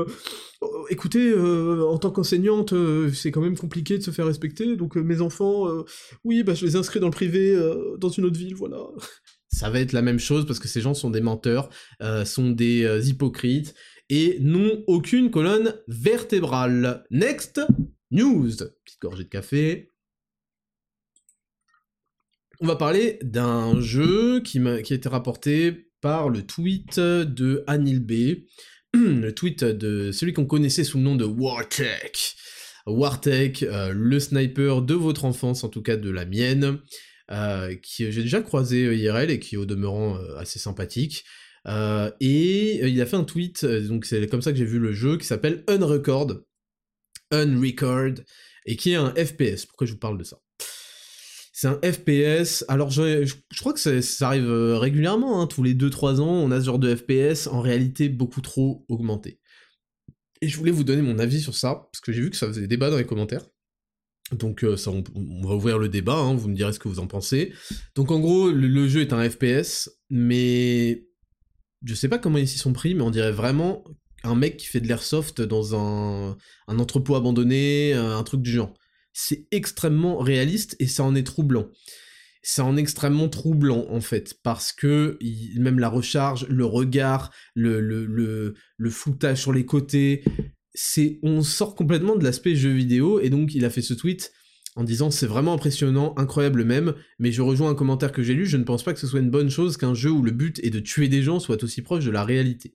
[0.62, 4.76] Oh, écoutez, euh, en tant qu'enseignante, euh, c'est quand même compliqué de se faire respecter,
[4.76, 5.66] donc euh, mes enfants,
[6.24, 7.58] oui, bah, je les inscris dans le privé,
[7.98, 8.78] dans une autre ville, voilà.
[9.48, 11.70] Ça va être la même chose parce que ces gens sont des menteurs,
[12.24, 13.74] sont des hypocrites,
[14.10, 17.04] et n'ont aucune colonne vertébrale.
[17.10, 17.60] Next
[18.10, 18.50] news.
[18.84, 19.92] Petite gorgée de café.
[22.60, 28.44] On va parler d'un jeu qui, a été rapporté par le tweet de Anil B.
[28.94, 32.36] le tweet de celui qu'on connaissait sous le nom de Wartech.
[32.86, 36.80] Wartech, euh, le sniper de votre enfance, en tout cas de la mienne,
[37.30, 41.24] euh, qui j'ai déjà croisé euh, IRL et qui est au demeurant assez sympathique.
[41.66, 45.18] Et il a fait un tweet, donc c'est comme ça que j'ai vu le jeu,
[45.18, 46.42] qui s'appelle Unrecord,
[47.30, 48.14] Unrecord,
[48.66, 49.66] et qui est un FPS.
[49.66, 50.38] Pourquoi je vous parle de ça?
[51.60, 52.64] C'est un FPS.
[52.68, 55.46] Alors, je, crois que ça, arrive euh, régulièrement, hein.
[55.46, 59.40] tous les 2-3 ans, on a ce genre de FPS en réalité beaucoup trop augmenté.
[60.40, 62.46] Et je voulais vous donner mon avis sur ça, parce que j'ai vu que ça
[62.46, 63.44] faisait débat dans les commentaires.
[64.32, 65.02] Donc, euh, ça, on,
[65.42, 67.52] va ouvrir le débat, hein, vous me direz ce que vous en pensez.
[67.94, 71.04] Donc, en gros, le, jeu est un FPS, mais
[71.84, 73.84] je sais pas comment ils s'y sont pris, mais on dirait vraiment
[74.22, 76.36] un mec qui fait de l'airsoft dans un,
[76.68, 78.74] un entrepôt abandonné, un truc du genre
[79.12, 81.68] c'est extrêmement réaliste et ça en est troublant.
[82.42, 85.18] Ça en extrêmement troublant en fait, parce que
[85.58, 90.24] même la recharge, le regard, le, le, floutage sur les côtés,
[90.72, 94.32] c'est on sort complètement de l'aspect jeu vidéo, et donc il a fait ce tweet
[94.76, 98.46] en disant c'est vraiment impressionnant, incroyable même, mais je rejoins un commentaire que j'ai lu,
[98.46, 100.60] je ne pense pas que ce soit une bonne chose qu'un jeu où le but
[100.64, 102.72] est de tuer des gens soit aussi proche de la réalité.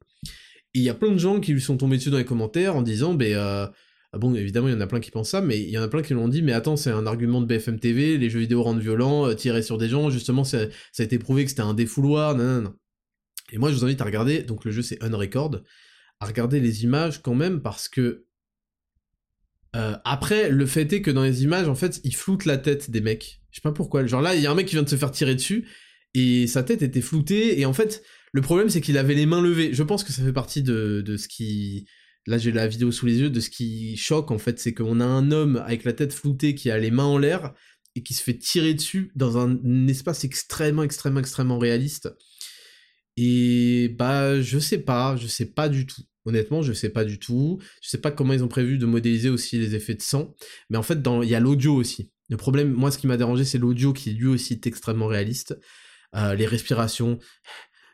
[0.73, 2.75] Et il y a plein de gens qui lui sont tombés dessus dans les commentaires
[2.75, 3.67] en disant, ben, euh,
[4.11, 5.81] ah bon, évidemment, il y en a plein qui pensent ça, mais il y en
[5.81, 8.39] a plein qui l'ont dit, mais attends, c'est un argument de BFM TV, les jeux
[8.39, 10.59] vidéo rendent violents, euh, tirer sur des gens, justement, ça,
[10.99, 12.73] a été prouvé que c'était un défouloir, non, non.
[13.51, 15.61] Et moi, je vous invite à regarder, donc le jeu c'est Unrecord,
[16.19, 18.24] à regarder les images quand même, parce que
[19.75, 22.89] euh, après, le fait est que dans les images, en fait, ils floutent la tête
[22.89, 23.41] des mecs.
[23.51, 24.05] Je sais pas pourquoi.
[24.05, 25.67] Genre là, il y a un mec qui vient de se faire tirer dessus,
[26.13, 29.41] et sa tête était floutée, et en fait, le problème c'est qu'il avait les mains
[29.41, 29.73] levées.
[29.73, 31.87] Je pense que ça fait partie de, de ce qui...
[32.27, 34.99] Là j'ai la vidéo sous les yeux, de ce qui choque en fait, c'est qu'on
[34.99, 37.53] a un homme avec la tête floutée qui a les mains en l'air,
[37.95, 42.09] et qui se fait tirer dessus dans un espace extrêmement, extrêmement, extrêmement réaliste.
[43.17, 46.01] Et bah je sais pas, je sais pas du tout.
[46.25, 47.59] Honnêtement, je sais pas du tout.
[47.81, 50.35] Je sais pas comment ils ont prévu de modéliser aussi les effets de sang.
[50.69, 52.11] Mais en fait, il y a l'audio aussi.
[52.29, 55.55] Le problème, moi, ce qui m'a dérangé, c'est l'audio qui lui aussi est extrêmement réaliste.
[56.15, 57.19] Euh, les respirations.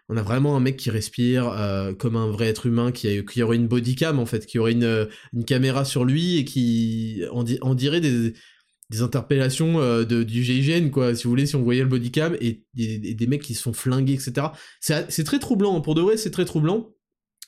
[0.08, 3.42] On a vraiment un mec qui respire euh, comme un vrai être humain, qui, qui,
[3.44, 7.44] aurait une bodycam en fait, qui aurait une, une caméra sur lui et qui en,
[7.74, 8.34] dirait des,
[9.00, 12.64] interpellations euh, de, du GIGN, quoi, si vous voulez, si on voyait le bodycam, et,
[12.78, 14.48] et, des mecs qui se font flinguer, etc.
[14.82, 15.82] C'est très troublant, hein.
[15.82, 16.90] pour de vrai, c'est très troublant.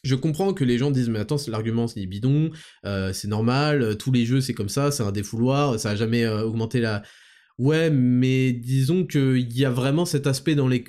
[0.03, 2.51] Je comprends que les gens disent mais attends l'argument c'est bidon,
[2.85, 5.95] euh, c'est normal, euh, tous les jeux c'est comme ça, c'est un défouloir, ça a
[5.95, 7.03] jamais euh, augmenté la.
[7.59, 10.83] Ouais, mais disons qu'il y a vraiment cet aspect dans les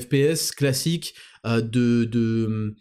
[0.00, 2.74] FPS classiques de de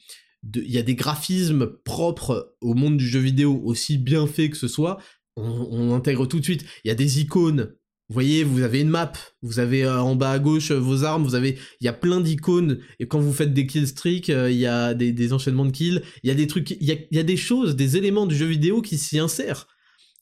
[0.56, 4.56] il y a des graphismes propres au monde du jeu vidéo aussi bien fait que
[4.56, 5.00] ce soit,
[5.36, 6.66] on, on intègre tout de suite.
[6.86, 7.74] Il y a des icônes
[8.10, 11.04] vous voyez, vous avez une map, vous avez euh, en bas à gauche euh, vos
[11.04, 14.32] armes, vous avez, il y a plein d'icônes, et quand vous faites des kill streaks,
[14.32, 17.20] euh, il y a des, enchaînements de kills, il y a des trucs, il y
[17.20, 19.68] a, des choses, des éléments du jeu vidéo qui s'y insèrent.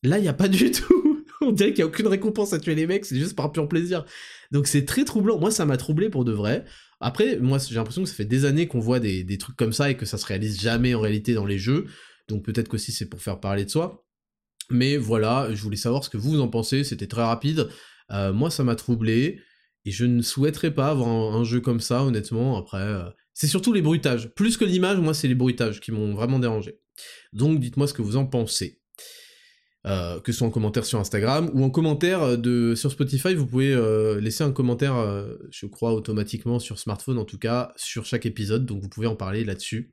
[0.03, 1.23] Là, il n'y a pas du tout.
[1.39, 3.69] On dirait qu'il n'y a aucune récompense à tuer les mecs, c'est juste par pur
[3.69, 4.03] plaisir.
[4.51, 5.39] Donc c'est très troublant.
[5.39, 6.65] Moi, ça m'a troublé pour de vrai.
[6.99, 9.89] Après, moi, j'ai l'impression que ça fait des années qu'on voit des, trucs comme ça
[9.89, 11.85] et que ça se réalise jamais en réalité dans les jeux.
[12.27, 14.06] Donc peut-être qu'aussi c'est pour faire parler de soi.
[14.69, 17.69] Mais voilà, je voulais savoir ce que vous en pensez, c'était très rapide.
[18.11, 19.39] Euh, moi, ça m'a troublé,
[19.85, 22.81] et je ne souhaiterais pas avoir un, jeu comme ça, honnêtement, après...
[22.81, 24.33] Euh, c'est surtout les bruitages.
[24.33, 26.79] Plus que l'image, moi, c'est les bruitages qui m'ont vraiment dérangé.
[27.33, 28.81] Donc, dites-moi ce que vous en pensez.
[29.85, 33.45] Euh, que ce soit en commentaire sur Instagram ou en commentaire de, sur Spotify, vous
[33.45, 33.75] pouvez
[34.19, 34.95] laisser un commentaire,
[35.51, 39.15] je crois, automatiquement sur smartphone, en tout cas, sur chaque épisode, donc vous pouvez en
[39.15, 39.91] parler là-dessus.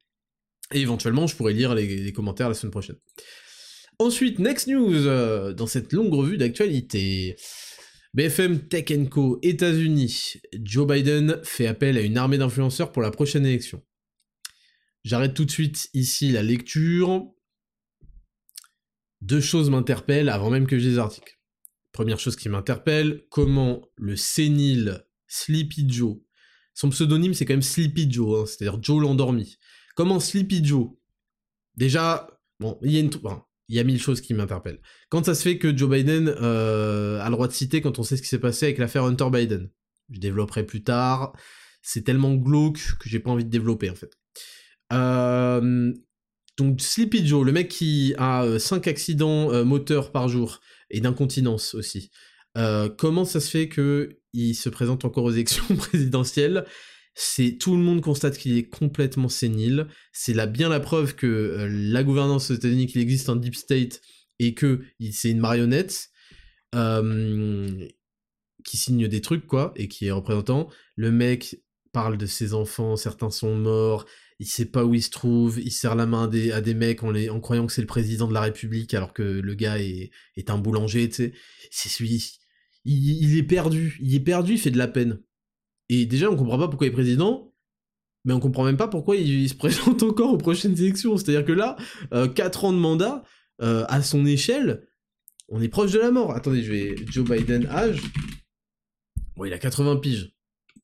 [0.72, 2.96] Et éventuellement, je pourrais lire les commentaires la semaine prochaine.
[3.98, 7.36] Ensuite, next news, euh, dans cette longue revue d'actualité.
[8.14, 10.34] BFM Tech Co, États-Unis.
[10.62, 13.82] Joe Biden fait appel à une armée d'influenceurs pour la prochaine élection.
[15.04, 17.24] J'arrête tout de suite ici la lecture.
[19.20, 21.38] Deux choses m'interpellent avant même que je les articles.
[21.92, 26.16] Première chose qui m'interpelle, comment le sénile Sleepy Joe,
[26.74, 29.56] son pseudonyme c'est quand même Sleepy Joe, hein, c'est-à-dire Joe l'endormi.
[29.94, 30.90] Comment Sleepy Joe,
[31.76, 33.10] déjà, bon, il y a une,
[33.68, 34.80] il y a mille choses qui m'interpellent.
[35.08, 38.02] Quand ça se fait que Joe Biden euh, a le droit de citer quand on
[38.02, 39.70] sait ce qui s'est passé avec l'affaire Hunter Biden
[40.10, 41.32] Je développerai plus tard.
[41.82, 44.12] C'est tellement glauque que j'ai pas envie de développer en fait.
[44.92, 45.92] Euh,
[46.56, 51.74] donc Sleepy Joe, le mec qui a 5 euh, accidents moteurs par jour et d'incontinence
[51.74, 52.10] aussi.
[52.98, 56.66] comment ça se fait que il se présente encore aux élections présidentielles?
[57.14, 59.86] C'est tout le monde constate qu'il est complètement sénile.
[60.12, 63.54] C'est là bien la preuve que euh, la gouvernance aux États-Unis, qu'il existe un deep
[63.54, 64.00] state
[64.38, 66.08] et que c'est une marionnette
[66.74, 67.88] euh,
[68.64, 70.68] qui signe des trucs quoi et qui est représentant.
[70.96, 71.60] Le mec
[71.92, 74.06] parle de ses enfants, certains sont morts,
[74.40, 77.14] il sait pas où il se trouve, il serre la main à des, mecs en,
[77.14, 80.10] en croyant que c'est le président de la République alors que le gars est,
[80.48, 81.32] un boulanger, tu sais.
[81.70, 82.40] C'est celui,
[82.84, 85.20] il, est perdu, il est perdu, il fait de la peine.
[85.88, 87.52] Et déjà, on comprend pas pourquoi il est président,
[88.24, 91.16] mais on comprend même pas pourquoi il, se présente encore aux prochaines élections.
[91.16, 91.76] C'est-à-dire que là,
[92.10, 93.24] 4 euh, ans de mandat,
[93.62, 94.86] euh, à son échelle,
[95.48, 96.32] on est proche de la mort.
[96.32, 96.94] Attendez, je vais...
[97.10, 98.00] Joe Biden, âge...
[99.36, 100.32] Bon, il a 80 piges.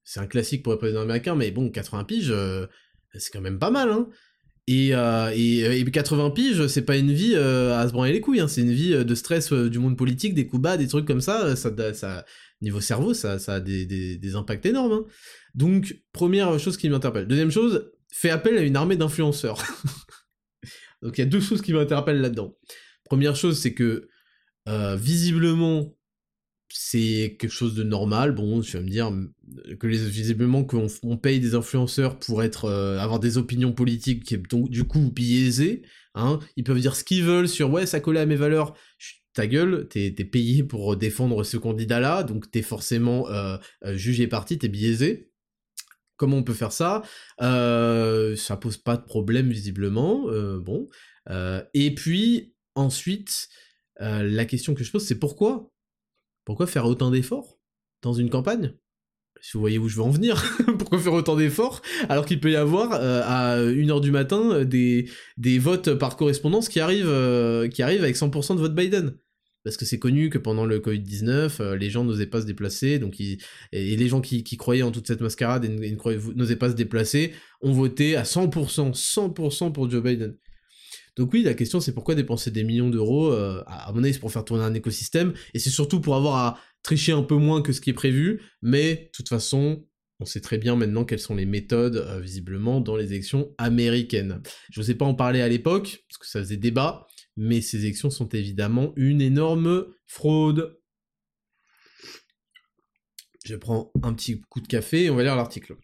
[0.03, 2.67] C'est un classique pour le président américain, mais bon, 80 piges, euh,
[3.15, 4.09] c'est quand même pas mal, hein.
[4.67, 8.47] Et, et, 80 piges, c'est pas une vie à se branler les couilles, hein.
[8.47, 11.57] c'est une vie de stress du monde politique, des coups bas, des trucs comme ça,
[11.57, 12.25] ça, ça,
[12.61, 14.93] niveau cerveau, ça, a des, impacts énormes.
[14.93, 15.05] Hein.
[15.55, 17.27] Donc, première chose qui m'interpelle.
[17.27, 19.63] Deuxième chose, fait appel à une armée d'influenceurs.
[21.03, 22.57] Donc, il y a deux choses qui m'interpellent là-dedans.
[23.05, 24.09] Première chose, c'est que,
[24.69, 25.95] euh, visiblement,
[26.73, 28.33] c'est quelque chose de normal.
[28.33, 29.13] Bon, tu vas me dire
[29.79, 34.25] que les, visiblement qu'on on paye des influenceurs pour être euh, avoir des opinions politiques
[34.25, 35.83] qui donc du coup biaisées.
[36.15, 36.39] Hein.
[36.57, 38.75] Ils peuvent dire ce qu'ils veulent sur ouais ça collait à mes valeurs.
[39.33, 44.59] Ta gueule, t'es payé pour défendre ce candidat-là, donc t'es forcément euh, euh, jugé parti,
[44.59, 45.31] t'es biaisé.
[46.17, 47.03] Comment on peut faire ça?
[47.41, 50.27] Euh, Ça pose pas de problème visiblement.
[50.59, 50.89] bon.
[51.75, 53.49] et puis ensuite,
[53.99, 55.73] la question que je pose, c'est pourquoi?
[56.45, 57.59] Pourquoi faire autant d'efforts
[58.03, 58.75] dans une campagne?
[59.41, 60.43] Si vous voyez où je veux en venir,
[60.79, 64.65] pourquoi faire autant d'efforts alors qu'il peut y avoir euh, à 1h du matin euh,
[64.65, 69.15] des, votes par correspondance qui arrivent, euh, avec 100% de vote Biden
[69.63, 73.21] parce que c'est connu que pendant le Covid-19, les gens n'osaient pas se déplacer, donc
[73.21, 73.37] et
[73.73, 75.97] les gens qui, croyaient en toute cette mascarade et
[76.35, 80.35] n'osaient pas se déplacer ont voté à 100%, 100% pour Joe Biden.
[81.17, 84.21] Donc oui, la question c'est pourquoi dépenser des millions d'euros, euh, à mon avis c'est
[84.21, 87.63] pour faire tourner un écosystème, et c'est surtout pour avoir à tricher un peu moins
[87.63, 89.87] que ce qui est prévu, mais de toute façon,
[90.21, 94.43] on sait très bien maintenant quelles sont les méthodes, euh, visiblement, dans les élections américaines.
[94.71, 98.11] Je n'osais pas en parler à l'époque, parce que ça faisait débat, mais ces élections
[98.11, 100.79] sont évidemment une énorme fraude.
[103.47, 105.77] Je prends un petit coup de café et on va lire l'article.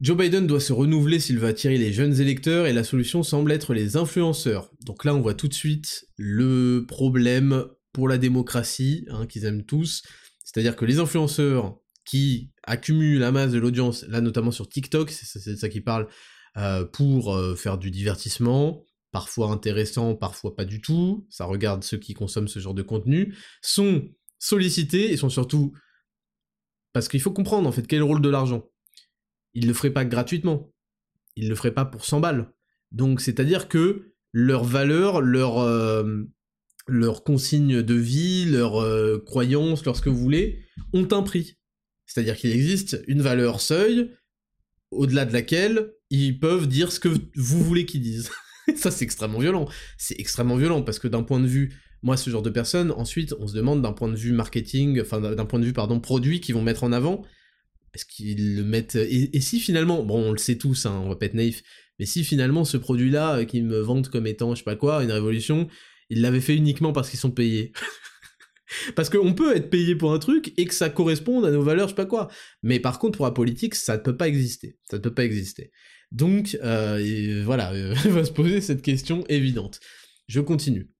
[0.00, 3.52] Joe Biden doit se renouveler s'il veut attirer les jeunes électeurs et la solution semble
[3.52, 4.70] être les influenceurs.
[4.80, 9.66] Donc là, on voit tout de suite le problème pour la démocratie hein, qu'ils aiment
[9.66, 10.02] tous.
[10.42, 15.56] C'est-à-dire que les influenceurs qui accumulent la masse de l'audience, là notamment sur TikTok, c'est
[15.56, 16.08] ça qui parle,
[16.56, 21.98] euh, pour euh, faire du divertissement, parfois intéressant, parfois pas du tout, ça regarde ceux
[21.98, 24.08] qui consomment ce genre de contenu, sont
[24.38, 25.74] sollicités et sont surtout...
[26.94, 28.69] Parce qu'il faut comprendre en fait quel est le rôle de l'argent
[29.54, 30.72] ils le feraient pas gratuitement.
[31.36, 32.52] Ils le feraient pas pour 100 balles.
[32.92, 36.22] Donc c'est-à-dire que leur valeur, leur, euh,
[36.86, 40.60] leur consigne de vie, leur euh, croyance, leur ce que vous voulez,
[40.92, 41.56] ont un prix.
[42.06, 44.10] C'est-à-dire qu'il existe une valeur seuil
[44.90, 48.30] au-delà de laquelle ils peuvent dire ce que vous voulez qu'ils disent.
[48.76, 49.68] Ça c'est extrêmement violent.
[49.98, 53.34] C'est extrêmement violent parce que d'un point de vue moi, ce genre de personnes, ensuite,
[53.38, 56.40] on se demande d'un point de vue marketing, enfin d'un point de vue, pardon, produit
[56.40, 57.22] qu'ils vont mettre en avant,
[57.94, 61.16] est-ce qu'ils le mettent et, si finalement, bon, on le sait tous, hein, on va
[61.16, 61.62] pas être naïf,
[61.98, 65.02] mais si finalement ce produit-là euh, qu'ils me vendent comme étant, je sais pas quoi,
[65.02, 65.68] une révolution,
[66.08, 67.72] ils l'avaient fait uniquement parce qu'ils sont payés.
[68.94, 71.88] parce qu'on peut être payé pour un truc et que ça corresponde à nos valeurs,
[71.88, 72.28] je sais pas quoi.
[72.62, 74.78] Mais par contre, pour la politique, ça ne peut pas exister.
[74.88, 75.72] Ça ne peut pas exister.
[76.12, 79.80] Donc, euh, voilà, euh, va se poser cette question évidente.
[80.28, 80.90] Je continue.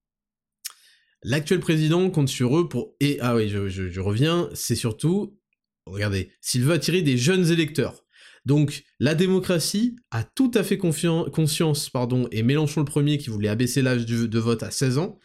[1.23, 2.97] L'actuel président compte sur eux pour...
[3.01, 5.40] Et, ah oui, je reviens, c'est surtout
[5.91, 8.05] regardez, s'il veut attirer des jeunes électeurs.
[8.47, 13.49] Donc la démocratie a tout à fait conscience, pardon, et Mélenchon le premier qui voulait
[13.49, 15.19] abaisser l'âge de vote à 16 ans,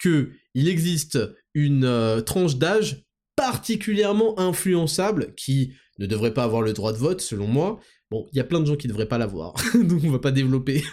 [0.00, 1.18] qu'il existe
[1.54, 3.04] une euh, tranche d'âge
[3.36, 7.80] particulièrement influençable qui ne devrait pas avoir le droit de vote selon moi.
[8.10, 10.20] Bon, il y a plein de gens qui ne devraient pas l'avoir, donc on va
[10.20, 10.84] pas développer.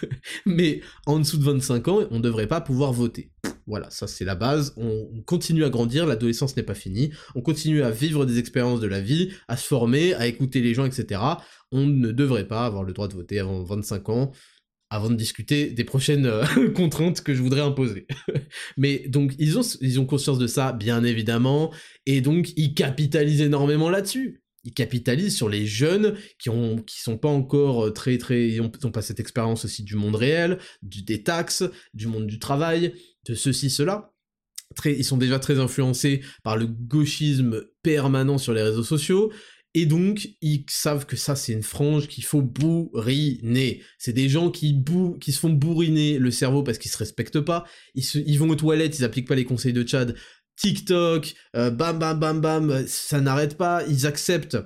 [0.46, 3.30] Mais en dessous de 25 ans, on ne devrait pas pouvoir voter.
[3.66, 7.82] Voilà, ça c'est la base, on continue à grandir, l'adolescence n'est pas finie, on continue
[7.82, 11.20] à vivre des expériences de la vie, à se former, à écouter les gens, etc.
[11.70, 14.32] On ne devrait pas avoir le droit de voter avant 25 ans,
[14.90, 18.06] avant de discuter des prochaines euh, contraintes que je voudrais imposer.
[18.76, 21.72] Mais donc ils ont, ils ont conscience de ça, bien évidemment,
[22.06, 27.18] et donc ils capitalisent énormément là-dessus ils capitalisent sur les jeunes qui ont qui sont
[27.18, 31.02] pas encore euh, très très ils ont, pas cette expérience aussi du monde réel, du,
[31.02, 32.94] des taxes, du monde du travail,
[33.26, 34.10] de ceci cela.
[34.74, 39.30] Très, ils sont déjà très influencés par le gauchisme permanent sur les réseaux sociaux.
[39.76, 43.82] Et donc, ils savent que ça, c'est une frange qu'il faut bourriner.
[43.98, 47.40] C'est des gens qui, bou qui se font bourriner le cerveau parce qu'ils se respectent
[47.40, 47.64] pas.
[47.94, 50.14] Ils, ils vont aux toilettes, ils appliquent pas les conseils de Chad.
[50.56, 54.58] TikTok, euh, bam bam bam bam, ça n'arrête pas, ils acceptent,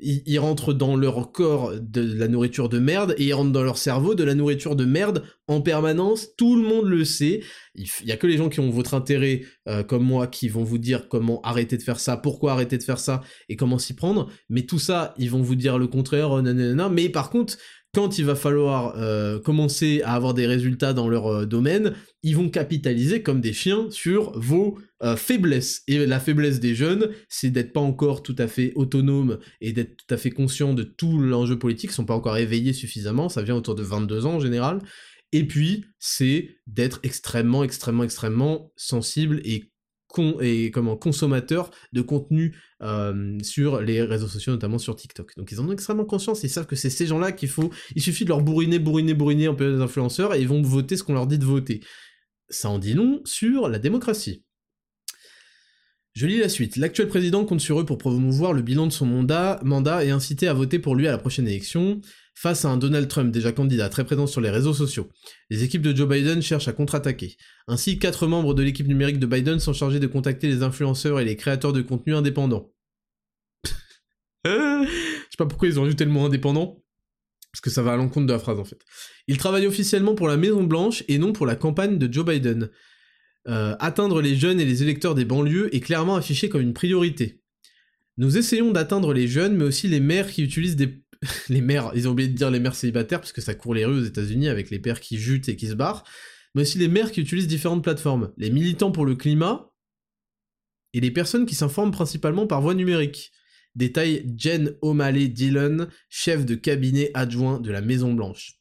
[0.00, 3.78] ils, rentrent dans leur corps de la nourriture de merde et ils rentrent dans leur
[3.78, 7.42] cerveau de la nourriture de merde en permanence, tout le monde le sait,
[7.74, 10.64] il y a que les gens qui ont votre intérêt euh, comme moi qui vont
[10.64, 13.94] vous dire comment arrêter de faire ça, pourquoi arrêter de faire ça et comment s'y
[13.94, 17.56] prendre, mais tout ça, ils vont vous dire le contraire, euh, nanana, mais par contre,
[17.94, 22.36] quand il va falloir euh, commencer à avoir des résultats dans leur euh, domaine, ils
[22.36, 25.82] vont capitaliser comme des chiens sur vos euh, faiblesses.
[25.88, 29.96] Et la faiblesse des jeunes, c'est d'être pas encore tout à fait autonome et d'être
[29.96, 33.42] tout à fait conscient de tout l'enjeu politique, ils sont pas encore éveillés suffisamment, ça
[33.42, 34.80] vient autour de 22 ans en général.
[35.32, 39.72] Et puis, c'est d'être extrêmement, extrêmement, extrêmement sensible et
[40.40, 45.32] et comment consommateurs de contenu euh, sur les réseaux sociaux, notamment sur TikTok.
[45.36, 48.02] Donc ils en ont extrêmement conscience, ils savent que c'est ces gens-là qu'il faut, il
[48.02, 51.02] suffit de leur bourriner, bourriner, bourriner un peu les influenceurs et ils vont voter ce
[51.02, 51.80] qu'on leur dit de voter.
[52.48, 54.44] Ça en dit long sur la démocratie.
[56.16, 56.76] Je lis la suite.
[56.76, 60.54] L'actuel président compte sur eux pour promouvoir le bilan de son mandat et inciter à
[60.54, 62.00] voter pour lui à la prochaine élection,
[62.36, 65.08] face à un Donald Trump déjà candidat très présent sur les réseaux sociaux.
[65.48, 67.36] Les équipes de Joe Biden cherchent à contre-attaquer.
[67.66, 71.24] Ainsi, quatre membres de l'équipe numérique de Biden sont chargés de contacter les influenceurs et
[71.24, 72.70] les créateurs de contenu indépendants.
[74.44, 74.50] Je
[75.30, 76.84] sais pas pourquoi ils ont ajouté le mot indépendant,
[77.52, 78.78] parce que ça va à l'encontre de la phrase en fait.
[79.26, 82.70] Ils travaillent officiellement pour la Maison Blanche et non pour la campagne de Joe Biden.
[83.48, 87.40] Euh, atteindre les jeunes et les électeurs des banlieues est clairement affiché comme une priorité.
[88.18, 91.02] Nous essayons d'atteindre les jeunes, mais aussi les mères qui utilisent des...
[91.48, 93.84] les mères, ils ont oublié de dire les mères célibataires, parce que ça court les
[93.84, 96.04] rues aux États-Unis avec les pères qui jutent et qui se barrent,
[96.54, 99.70] mais aussi les mères qui utilisent différentes plateformes, les militants pour le climat,
[100.92, 103.32] et les personnes qui s'informent principalement par voie numérique.
[103.74, 108.54] Détaille Jen O'Malley Dillon, chef de cabinet adjoint de la Maison Blanche.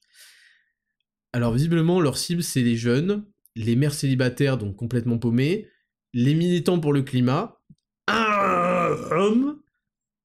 [1.31, 3.25] Alors visiblement, leur cible, c'est les jeunes,
[3.55, 5.69] les mères célibataires, donc complètement paumées,
[6.13, 7.61] les militants pour le climat,
[8.07, 9.61] un homme,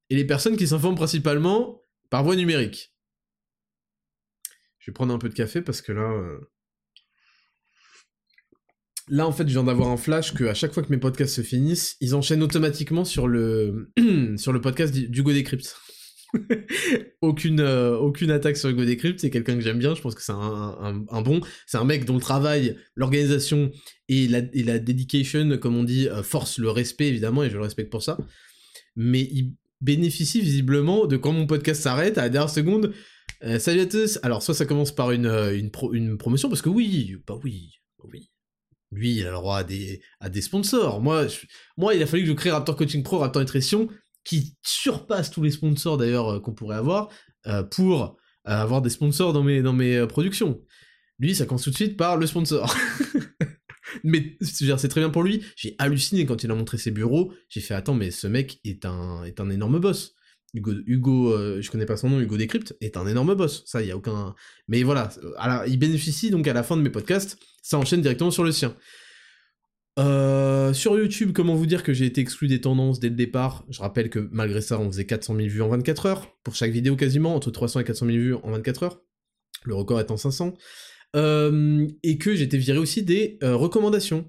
[0.09, 1.80] et les personnes qui s'informent principalement
[2.11, 2.93] par voie numérique.
[4.79, 6.11] Je vais prendre un peu de café parce que là...
[6.13, 6.41] euh,
[9.09, 11.35] Là, en fait, je viens d'avoir un flash que à chaque fois que mes podcasts
[11.35, 13.91] se finissent, ils enchaînent automatiquement sur le
[14.37, 15.33] sur le podcast d'Hugo
[17.21, 19.97] aucune euh, aucune attaque sur Hugo Décrypte, c'est quelqu'un que j'aime bien.
[19.97, 23.73] Je pense que c'est un bon, c'est un mec dont le travail, l'organisation
[24.09, 27.57] et la, et la dedication, comme on dit, euh, force le respect évidemment et je
[27.57, 28.17] le respecte pour ça.
[28.95, 32.93] Mais il bénéficie visiblement de quand mon podcast s'arrête à la dernière seconde.
[33.45, 34.19] euh, salut à tous.
[34.23, 37.39] Alors soit ça commence par une euh, une, pro- une promotion parce que oui, bah
[37.43, 37.71] oui,
[38.05, 38.31] oui.
[38.93, 41.01] Lui, il a le droit à des, à des sponsors.
[41.01, 41.27] Moi,
[41.77, 43.89] moi, il a fallu que je crée Raptor Coaching Pro, Raptor Nutrition,
[44.25, 47.09] qui surpasse tous les sponsors d'ailleurs euh, qu'on pourrait avoir,
[47.71, 50.61] pour avoir des sponsors dans mes, dans mes productions.
[51.21, 52.75] Lui, ça commence tout de suite par le sponsor.
[54.05, 55.43] mais c'est très bien pour lui.
[55.57, 57.33] J'ai halluciné quand il a montré ses bureaux.
[57.49, 60.15] J'ai fait, attends, mais ce mec est un, énorme boss.
[60.53, 63.63] Hugo, Hugo euh, je connais pas son nom, Hugo Décrypte, est un énorme boss.
[63.67, 64.35] Ça, il y a aucun...
[64.69, 65.11] Mais voilà,
[65.67, 68.75] il bénéficie donc à la fin de mes podcasts, ça enchaîne directement sur le sien.
[69.99, 73.65] Euh, sur YouTube, comment vous dire que j'ai été exclu des tendances dès le départ?
[73.71, 76.71] Je rappelle que malgré ça, on faisait 400 000 vues en 24 heures, pour chaque
[76.71, 79.03] vidéo quasiment, entre 300 et 400 000 vues en 24 heures,
[79.65, 80.55] le record étant 500,
[81.17, 84.29] Euh, et que j'étais viré aussi des euh, recommandations.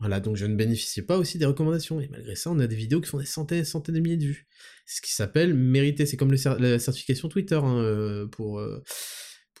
[0.00, 2.76] Voilà, donc je ne bénéficiais pas aussi des recommandations, et malgré ça, on a des
[2.76, 4.46] vidéos qui font des centaines et centaines de milliers de vues.
[4.86, 8.62] Ce qui s'appelle mériter, c'est comme la certification Twitter, hein, euh, pour,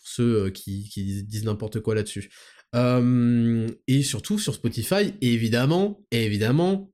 [0.04, 2.30] ceux qui, disent n'importe quoi là-dessus.
[2.74, 6.92] Et surtout sur Spotify, évidemment, évidemment,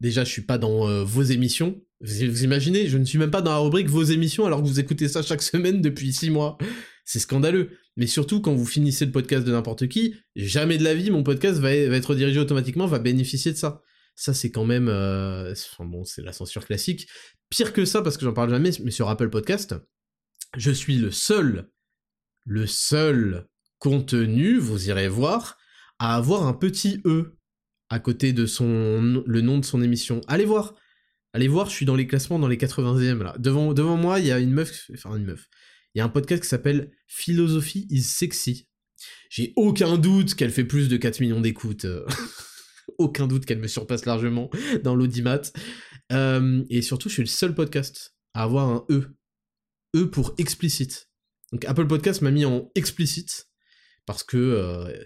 [0.00, 1.82] déjà je suis pas dans vos émissions.
[2.00, 4.68] Vous, vous imaginez, je ne suis même pas dans la rubrique vos émissions alors que
[4.68, 6.58] vous écoutez ça chaque semaine depuis 6 mois.
[7.04, 7.70] C'est scandaleux.
[7.96, 11.22] Mais surtout quand vous finissez le podcast de n'importe qui, jamais de la vie mon
[11.22, 13.82] podcast va, être dirigé automatiquement, va bénéficier de ça.
[14.16, 17.08] Ça c'est quand même, euh, bon, c'est la censure classique.
[17.50, 19.74] Pire que ça parce que j'en parle jamais, mais sur Apple Podcast,
[20.56, 21.70] je suis le seul,
[22.44, 23.46] le seul
[23.78, 25.58] contenu, vous irez voir,
[25.98, 27.36] à avoir un petit E
[27.90, 30.20] à côté de son le nom de son émission.
[30.26, 30.74] Allez voir.
[31.32, 33.34] Allez voir, je suis dans les classements dans les 80e là.
[33.38, 35.48] Devant, devant moi, il y a une meuf, enfin une meuf.
[35.94, 38.68] Il y a un podcast qui s'appelle Philosophie is sexy.
[39.30, 41.86] J'ai aucun doute qu'elle fait plus de 4 millions d'écoutes.
[42.98, 44.50] aucun doute qu'elle me surpasse largement
[44.82, 45.42] dans l'audimat.
[46.12, 49.16] Euh, et surtout, je suis le seul podcast à avoir un E.
[49.96, 51.08] E pour explicite.
[51.52, 53.48] Donc Apple Podcast m'a mis en explicite
[54.06, 55.04] parce que euh,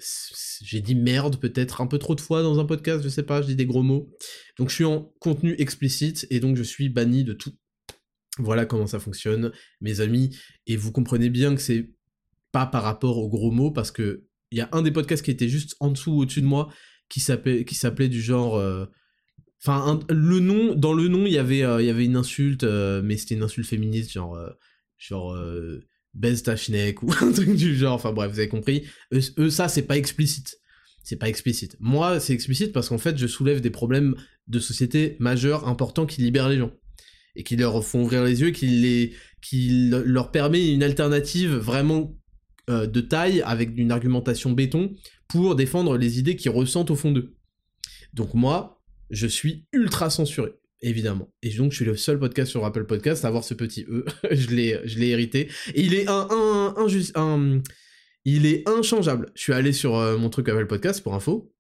[0.62, 3.43] j'ai dit merde peut-être un peu trop de fois dans un podcast, je sais pas,
[3.43, 4.11] je dis des gros mots.
[4.59, 7.53] Donc je suis en contenu explicite et donc je suis banni de tout.
[8.39, 10.36] Voilà comment ça fonctionne, mes amis.
[10.66, 11.91] Et vous comprenez bien que c'est
[12.53, 15.30] pas par rapport aux gros mots parce que il y a un des podcasts qui
[15.30, 16.72] était juste en dessous, au-dessus de moi,
[17.09, 18.57] qui s'appelait, qui s'appelait du genre.
[18.57, 18.86] euh,
[19.61, 23.34] Enfin, le nom, dans le nom, il y avait, euh, une insulte, euh, mais c'était
[23.34, 24.39] une insulte féministe, genre,
[24.99, 25.36] genre,
[26.14, 26.45] baise
[27.03, 27.95] ou un truc du genre.
[27.95, 28.86] Enfin bref, vous avez compris.
[29.12, 30.57] Eux, eux, ça, c'est pas explicite.
[31.03, 31.76] C'est pas explicite.
[31.80, 34.14] Moi, c'est explicite parce qu'en fait, je soulève des problèmes
[34.47, 36.72] de société majeurs, importants, qui libèrent les gens
[37.37, 39.12] et qui leur font ouvrir les yeux, qui les,
[39.43, 42.16] qui le- leur permet une alternative vraiment
[42.70, 44.93] euh, de taille avec une argumentation béton
[45.29, 47.37] pour défendre les idées qu'ils ressentent au fond d'eux.
[48.14, 50.53] Donc moi, je suis ultra censuré,
[50.83, 51.33] évidemment.
[51.43, 54.05] Et donc je suis le seul podcast sur Apple Podcast à avoir ce petit E.
[54.31, 55.49] je l'ai, hérité.
[55.74, 56.87] Et il est un, un, un,
[57.20, 57.62] un-
[58.24, 59.31] il est inchangeable.
[59.35, 61.53] Je suis allé sur euh, mon truc Apple Podcast pour info.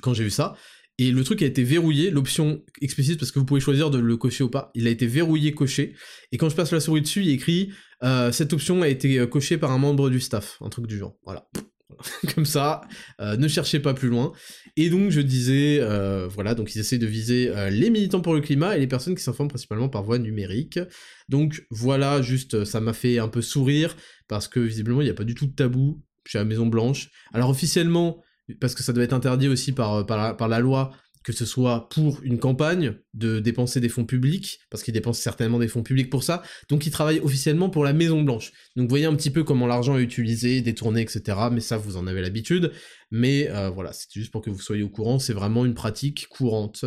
[0.00, 0.56] Quand j'ai vu ça.
[0.98, 4.16] Et le truc a été verrouillé, l'option explicite, parce que vous pouvez choisir de le
[4.16, 5.94] cocher ou pas, il a été verrouillé, coché,
[6.30, 7.72] et quand je passe la souris dessus, il écrit
[8.04, 10.96] euh, Cette option a été euh, cochée par un membre du staff», un truc du
[10.96, 11.48] genre, voilà.
[12.34, 12.82] Comme ça,
[13.20, 14.32] euh, ne cherchez pas plus loin.
[14.76, 15.80] Et donc je disais,
[16.28, 19.22] voilà, donc ils essaient de viser les militants pour le climat et les personnes qui
[19.22, 20.80] s'informent principalement par voie numérique.
[21.28, 25.14] Donc voilà, juste, ça m'a fait un peu sourire, parce que visiblement il n'y a
[25.14, 27.10] pas du tout de tabou chez la Maison Blanche.
[27.32, 28.20] Alors officiellement,
[28.60, 30.92] parce que ça doit être interdit aussi par, par la loi,
[31.24, 35.58] que ce soit pour une campagne de dépenser des fonds publics, parce qu'ils dépensent certainement
[35.58, 38.52] des fonds publics pour ça, donc ils travaillent officiellement pour la Maison Blanche.
[38.76, 41.48] Donc vous voyez un petit peu comment l'argent est utilisé, détourné, etc.
[41.50, 42.72] Mais ça, vous en avez l'habitude.
[43.10, 46.28] Mais euh, voilà, c'est juste pour que vous soyez au courant, c'est vraiment une pratique
[46.28, 46.84] courante.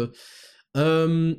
[0.78, 1.36] Euh,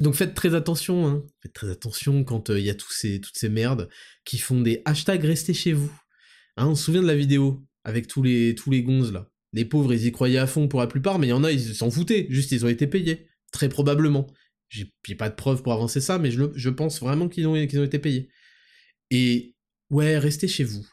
[0.00, 1.22] donc faites très attention, hein.
[1.42, 3.88] faites très attention quand euh, il y a ces, toutes ces merdes
[4.24, 5.92] qui font des hashtags restez chez vous.
[6.56, 9.28] Hein, on se souvient de la vidéo avec tous les, tous les gonzes là.
[9.52, 11.52] Les pauvres, ils y croyaient à fond pour la plupart, mais il y en a,
[11.52, 13.26] ils s'en foutaient, juste ils ont été payés.
[13.52, 14.26] Très probablement.
[14.68, 18.30] J'ai pas de preuves pour avancer ça, mais je, pense vraiment qu'ils ont, été payés.
[19.10, 19.54] Et
[19.90, 20.86] ouais, restez chez vous.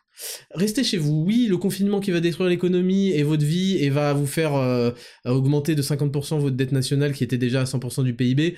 [0.52, 1.24] Restez chez vous.
[1.26, 4.92] Oui, le confinement qui va détruire l'économie et votre vie et va vous faire euh,
[5.24, 8.58] augmenter de 50% votre dette nationale qui était déjà à 100% du PIB.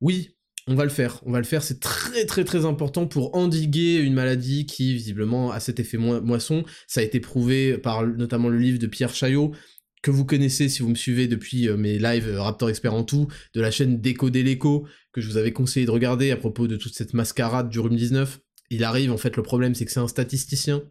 [0.00, 0.36] Oui,
[0.68, 3.96] on va le faire, on va le faire, c'est très très très important pour endiguer
[3.96, 6.64] une maladie qui visiblement a cet effet moisson.
[6.86, 9.52] Ça a été prouvé par notamment le livre de Pierre Chaillot,
[10.02, 13.60] que vous connaissez si vous me suivez depuis euh, mes lives euh, Raptor Esperanto, de
[13.60, 16.94] la chaîne Décoder l'écho, que je vous avais conseillé de regarder à propos de toute
[16.94, 18.40] cette mascarade du rhume 19.
[18.70, 20.82] Il arrive, en fait, le problème c'est que c'est un statisticien.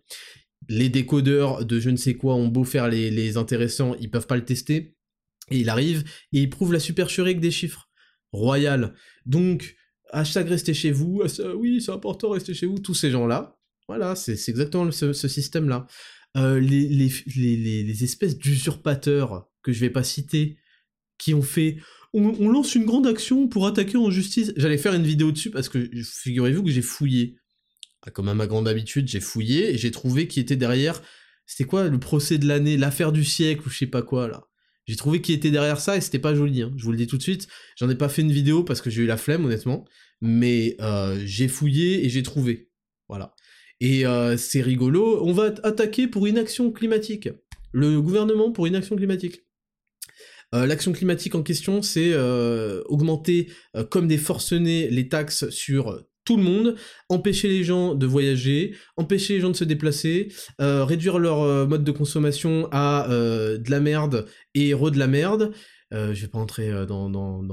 [0.69, 4.27] Les décodeurs de je ne sais quoi ont beau faire les, les intéressants, ils peuvent
[4.27, 4.95] pas le tester.
[5.49, 7.90] Et il arrive, et il prouve la supercherie avec des chiffres
[8.31, 8.93] royal.
[9.25, 9.75] Donc,
[10.11, 13.57] hashtag restez chez vous, ah, oui, c'est important, restez chez vous, tous ces gens-là.
[13.87, 15.87] Voilà, c'est exactement ce, système-là.
[16.37, 20.57] Euh, les, les, espèces d'usurpateurs que je vais pas citer,
[21.17, 21.77] qui ont fait
[22.13, 24.53] on, lance une grande action pour attaquer en justice.
[24.57, 27.37] J'allais faire une vidéo dessus parce que figurez-vous que j'ai fouillé.
[28.03, 31.01] Ah, comme à ma grande habitude, j'ai fouillé et j'ai trouvé qui était derrière.
[31.45, 34.47] C'était quoi le procès de l'année, l'affaire du siècle ou je sais pas quoi là.
[34.91, 36.73] J'ai trouvé qui était derrière ça et c'était pas joli, hein.
[36.75, 37.47] je vous le dis tout de suite.
[37.77, 39.85] J'en ai pas fait une vidéo parce que j'ai eu la flemme, honnêtement.
[40.19, 42.69] Mais euh, j'ai fouillé et j'ai trouvé.
[43.07, 43.33] Voilà.
[43.79, 45.25] Et euh, c'est rigolo.
[45.25, 47.29] On va attaquer pour inaction climatique.
[47.71, 49.43] Le gouvernement pour inaction climatique.
[50.53, 52.13] Euh, l'action climatique en question, c'est
[52.87, 53.49] augmenter
[53.91, 56.75] comme des forcenés les taxes sur tout le monde,
[57.09, 61.65] empêcher les gens de voyager, empêcher les gens de se déplacer, euh, réduire leur euh,
[61.65, 65.51] mode de consommation à euh, de la merde et re de la merde.
[65.91, 67.43] je vais pas entrer dans, dans,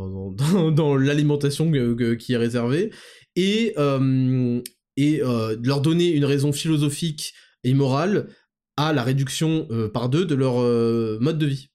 [0.70, 1.70] dans, l'alimentation
[2.18, 2.90] qui est réservée.
[3.36, 8.28] Et leur donner une raison philosophique et morale
[8.76, 10.58] à la réduction par deux de leur
[11.20, 11.70] mode de vie,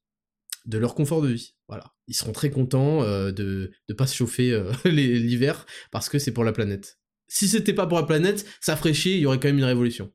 [0.66, 1.56] de leur confort de vie.
[1.68, 6.20] Voilà ils seront très contents euh, de ne pas se chauffer euh, l'hiver parce que
[6.20, 7.00] c'est pour la planète.
[7.28, 9.64] Si c'était pas pour la planète, ça ferait chier, il y aurait quand même une
[9.64, 10.12] révolution.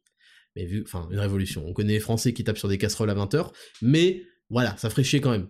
[0.54, 1.64] Mais vu, enfin, une révolution.
[1.66, 3.50] On connaît les Français qui tapent sur des casseroles à 20h,
[3.82, 5.48] mais voilà, ça ferait chier quand même.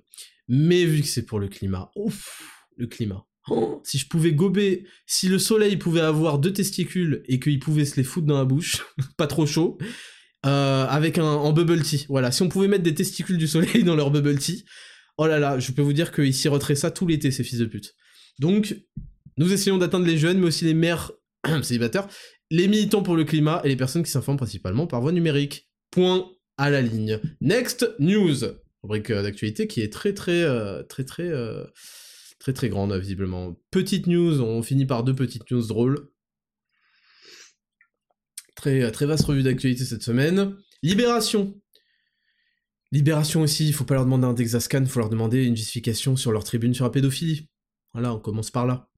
[0.48, 2.42] Mais vu que c'est pour le climat, ouf,
[2.76, 3.24] le climat.
[3.82, 7.96] Si je pouvais gober, si le soleil pouvait avoir deux testicules et qu'il pouvait se
[7.96, 8.84] les foutre dans la bouche,
[9.16, 9.78] pas trop chaud,
[10.46, 12.06] euh, avec un bubble tea.
[12.08, 14.64] Voilà, si on pouvait mettre des testicules du soleil dans leur bubble tea,
[15.16, 17.58] oh là là, je peux vous dire qu'ils s'y retraient ça tout l'été, ces fils
[17.58, 17.94] de pute.
[18.38, 18.76] Donc,
[19.36, 21.12] nous essayons d'atteindre les jeunes, mais aussi les mères
[21.62, 22.06] célibataires,
[22.50, 25.68] les militants pour le climat et les personnes qui s'informent principalement par voie numérique.
[25.90, 27.18] Point à la ligne.
[27.40, 28.44] Next news.
[28.82, 31.30] Rubrique euh, d'actualité qui est très très euh, très très
[32.38, 33.56] très très grande visiblement.
[33.70, 36.08] Petite news, on finit par deux petites news drôles.
[38.58, 40.56] Très très vaste revue d'actualité cette semaine.
[40.82, 41.54] Libération.
[42.90, 46.16] Libération aussi, il faut pas leur demander un Texascan, il faut leur demander une justification
[46.16, 47.48] sur leur tribune sur la pédophilie.
[47.92, 48.90] Voilà, on commence par là.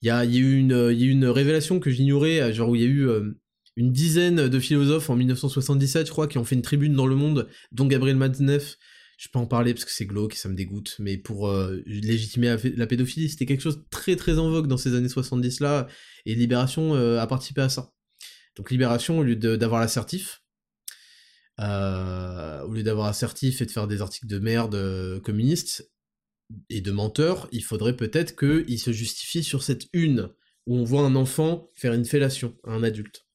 [0.00, 2.88] Il y a, eu une, une révélation que j'ignorais, euh, genre où il y a
[2.88, 3.32] eu euh,
[3.74, 7.16] une dizaine de philosophes en 1977, je crois, qui ont fait une tribune dans le
[7.16, 8.76] monde, dont Gabriel Matzneff.
[9.18, 11.82] Je peux en parler parce que c'est glauque et ça me dégoûte, mais pour euh,
[11.86, 15.88] légitimer la, pédophilie, c'était quelque chose de très très en vogue dans ces années 70-là,
[16.26, 17.93] et Libération a participé à ça.
[18.56, 20.42] Donc Libération, au lieu d'avoir l'assertif,
[21.60, 25.90] euh, au lieu d'avoir assertif et de faire des articles de merde euh, communistes
[26.68, 30.30] et de menteurs, il faudrait peut-être qu'il se justifie sur cette une,
[30.66, 33.26] où on voit un enfant faire une fellation à un adulte.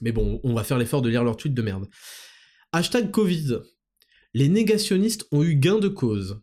[0.00, 1.88] Mais bon, on va faire l'effort de lire leur tweet de merde.
[2.72, 3.58] Hashtag Covid.
[4.34, 6.40] Les négationnistes ont eu gain de cause.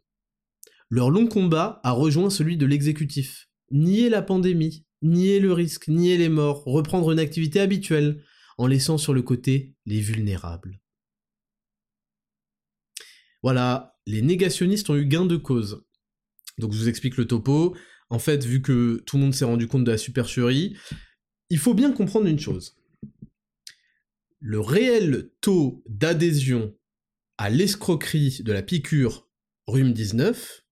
[0.90, 3.50] Leur long combat a rejoint celui de l'exécutif.
[3.72, 8.24] Nier la pandémie, nier le risque, nier les morts, reprendre une activité habituelle,
[8.58, 10.82] en laissant sur le côté les vulnérables.
[13.42, 15.86] Voilà, les négationnistes ont eu gain de cause.
[16.58, 17.76] Donc je vous explique le topo.
[18.10, 20.76] En fait, vu que tout le monde s'est rendu compte de la supercherie,
[21.50, 22.78] il faut bien comprendre une chose.
[24.40, 26.76] Le réel taux d'adhésion
[27.38, 29.30] à l'escroquerie de la piqûre
[29.68, 30.66] rhume 19,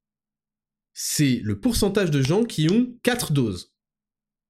[0.93, 3.76] c'est le pourcentage de gens qui ont 4 doses.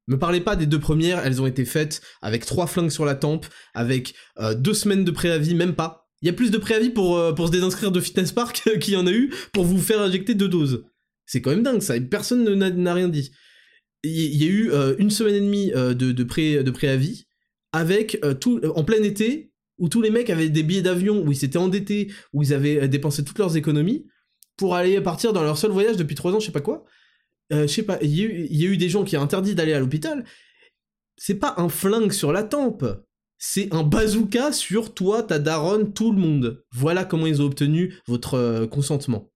[0.08, 3.16] Me parlez pas des deux premières, elles ont été faites avec trois flingues sur la
[3.16, 6.08] tempe, avec euh, deux semaines de préavis, même pas.
[6.22, 8.93] Il y a plus de préavis pour, euh, pour se désinscrire de Fitness Park qu'il
[8.93, 10.86] y en a eu pour vous faire injecter deux doses.
[11.26, 13.32] C'est quand même dingue ça, personne n'a rien dit.
[14.03, 17.26] Il y, a eu euh, une semaine et demie de, pré, de préavis,
[17.74, 21.36] avec tout, en plein été, où tous les mecs avaient des billets d'avion, où ils
[21.36, 24.05] s'étaient endettés, où ils avaient dépensé toutes leurs économies,
[24.55, 26.86] pour aller partir dans leur seul voyage depuis trois ans, je sais pas quoi.
[27.54, 29.80] Euh, je sais pas, il y, a eu des gens qui ont interdit d'aller à
[29.80, 30.26] l'hôpital.
[31.16, 32.86] C'est pas un flingue sur la tempe,
[33.38, 36.64] c'est un bazooka sur toi, ta daronne, tout le monde.
[36.72, 39.32] Voilà comment ils ont obtenu votre euh, consentement.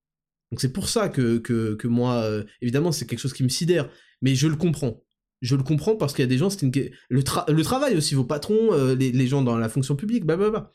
[0.51, 3.89] Donc c'est pour ça que, que, moi, euh, évidemment, c'est quelque chose qui me sidère,
[4.21, 5.01] mais je le comprends.
[5.41, 6.91] Je le comprends parce qu'il y a des gens, c'est une...
[7.09, 10.69] le, travail aussi, vos patrons, les, gens dans la fonction publique, blablabla.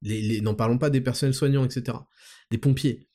[0.00, 0.40] Les, les...
[0.40, 1.98] N'en parlons pas des personnels soignants, etc.
[2.50, 3.06] Des pompiers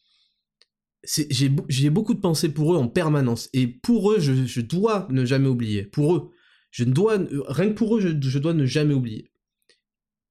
[1.08, 3.49] j'ai beaucoup de pensées pour eux en permanence.
[3.53, 5.84] Et pour eux, je, dois ne jamais oublier.
[5.84, 6.32] Pour eux.
[6.72, 9.32] Je dois, rien que pour eux, je, dois ne jamais oublier.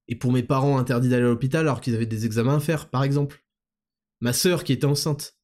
[0.09, 2.91] Et pour mes parents interdits d'aller à l'hôpital alors qu'ils avaient des examens à faire,
[2.91, 3.45] par exemple.
[4.21, 5.37] Ma sœur qui était enceinte.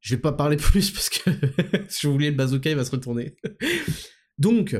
[0.00, 1.30] Je vais pas parler plus parce que
[1.88, 3.36] si je voulais le bazooka, il va se retourner.
[4.38, 4.76] Donc,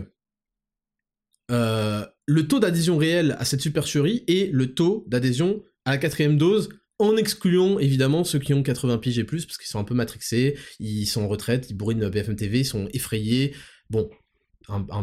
[1.51, 6.37] euh, le taux d'adhésion réel à cette supercherie et le taux d'adhésion à la quatrième
[6.37, 9.85] dose en excluant évidemment ceux qui ont 80 piges et plus, parce qu'ils sont un
[9.85, 13.55] peu matrixés, ils sont en retraite, ils bourrinent BFM TV, ils sont effrayés.
[13.91, 14.09] Bon,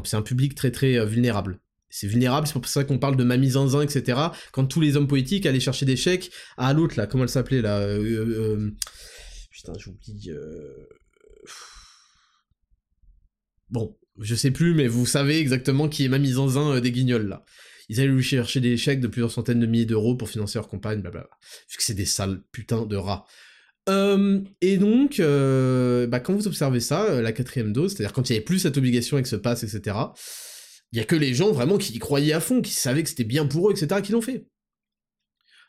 [0.05, 1.59] c'est un public très très euh, vulnérable.
[1.89, 4.17] C'est vulnérable, c'est pour ça qu'on parle de mamie zinzin, etc.
[4.53, 7.61] Quand tous les hommes politiques allaient chercher des chèques à l'autre, là, comment elle s'appelait,
[7.61, 8.71] là euh, euh,
[9.51, 10.31] Putain, j'oublie...
[13.69, 17.43] Bon, je sais plus, mais vous savez exactement qui est mamie zinzin des guignols, là
[17.91, 20.69] ils allaient lui chercher des chèques de plusieurs centaines de milliers d'euros pour financer leur
[20.69, 21.29] campagne, blablabla.
[21.69, 23.25] Vu que c'est des sales putains de rats.
[23.89, 28.29] Euh, et donc, euh, bah, quand vous observez ça, euh, la quatrième dose, c'est-à-dire quand
[28.29, 29.97] il n'y avait plus cette obligation avec ce pass, etc.,
[30.93, 33.09] il y a que les gens vraiment qui y croyaient à fond, qui savaient que
[33.09, 34.45] c'était bien pour eux, etc., qui l'ont fait.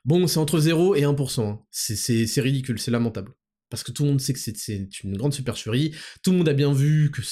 [0.05, 1.41] Bon, c'est entre 0 et 1%.
[1.43, 1.61] Hein.
[1.73, 3.33] C'est ridicule, c'est lamentable.
[3.69, 5.93] Parce que tout le monde sait que c'est une grande supercherie,
[6.23, 7.23] tout le monde a bien vu que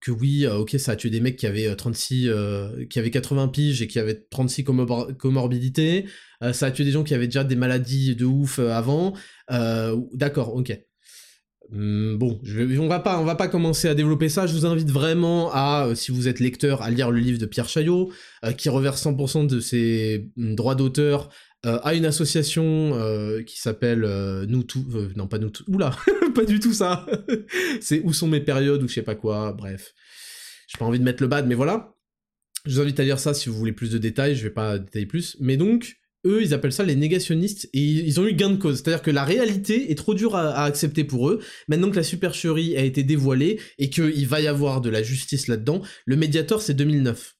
[0.00, 2.98] que oui, euh, ok, ça a tué des mecs qui avaient 36, euh, euh, qui
[2.98, 6.06] avaient 80 piges et qui avaient 36 comorbidités.
[6.52, 9.14] ça a tué des gens qui avaient déjà des maladies de ouf avant.
[9.48, 10.78] D'accord, ok.
[11.72, 12.40] Hum, bon,
[12.80, 14.46] on va pas, on va pas commencer à développer ça.
[14.46, 17.68] Je vous invite vraiment à, si vous êtes lecteur, à lire le livre de Pierre
[17.68, 18.10] Chaillot,
[18.56, 21.28] qui reverse 100% de ses hum, droits d'auteur
[21.64, 22.92] à une association
[23.46, 24.00] qui s'appelle
[24.48, 24.84] Nous Tous,
[25.16, 25.96] non pas Nous Tous, oula,
[26.34, 27.06] pas du tout ça.
[27.80, 29.92] c'est où sont mes périodes ou je sais pas quoi, bref.
[30.68, 31.94] J'ai pas envie de mettre le bad, mais voilà.
[32.66, 34.78] Je vous invite à lire ça si vous voulez plus de détails, je vais pas
[34.78, 35.36] détailler plus.
[35.40, 35.96] Mais donc,
[36.26, 38.76] eux, ils appellent ça les négationnistes, et ils ont eu gain de cause.
[38.78, 41.40] C'est-à-dire que la réalité est trop dure à, accepter pour eux.
[41.68, 45.48] Maintenant que la supercherie a été dévoilée, et qu'il va y avoir de la justice
[45.48, 47.36] là-dedans, le Mediator, c'est 2009.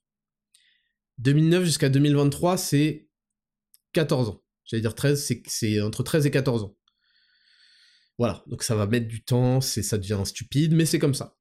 [1.19, 3.10] 2009 jusqu'à 2023, c'est
[3.93, 4.43] 14 ans.
[4.65, 6.77] J'allais dire 13, c'est entre 13 et 14 ans.
[8.19, 11.37] Voilà, donc ça va mettre du temps, ça devient stupide, mais c'est comme ça.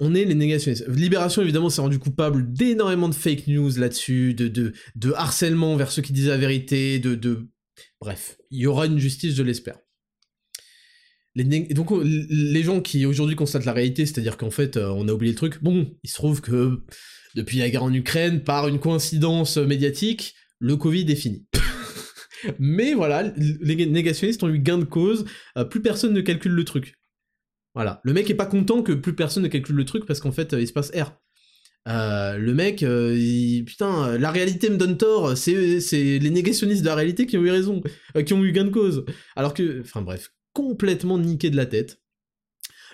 [0.00, 0.88] On est les négationnistes.
[0.88, 4.72] Libération, évidemment, s'est rendu coupable d'énormément de fake news là-dessus, de,
[5.14, 7.48] harcèlement vers ceux qui disent la vérité, de.
[8.00, 9.78] Bref, il y aura une justice, je l'espère.
[11.36, 15.12] Les Donc les gens qui aujourd'hui constatent la réalité, c'est-à-dire qu'en fait euh, on a
[15.12, 16.84] oublié le truc, bon, il se trouve que
[17.36, 21.46] depuis la guerre en Ukraine, par une coïncidence médiatique, le Covid est fini.
[22.58, 25.24] Mais voilà, les négationnistes ont eu gain de cause,
[25.56, 26.94] euh, plus personne ne calcule le truc.
[27.74, 30.32] Voilà, le mec est pas content que plus personne ne calcule le truc parce qu'en
[30.32, 31.12] fait euh, il se passe R.
[31.88, 32.84] Euh, le mec,
[33.66, 37.50] putain, la réalité me donne tort, c'est les négationnistes de la réalité qui ont eu
[37.50, 37.80] raison,
[38.26, 39.06] qui ont eu gain de cause.
[39.34, 42.00] Alors que, enfin bref, complètement niqué de la tête.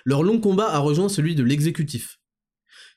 [0.05, 2.19] Leur long combat a rejoint celui de l'exécutif.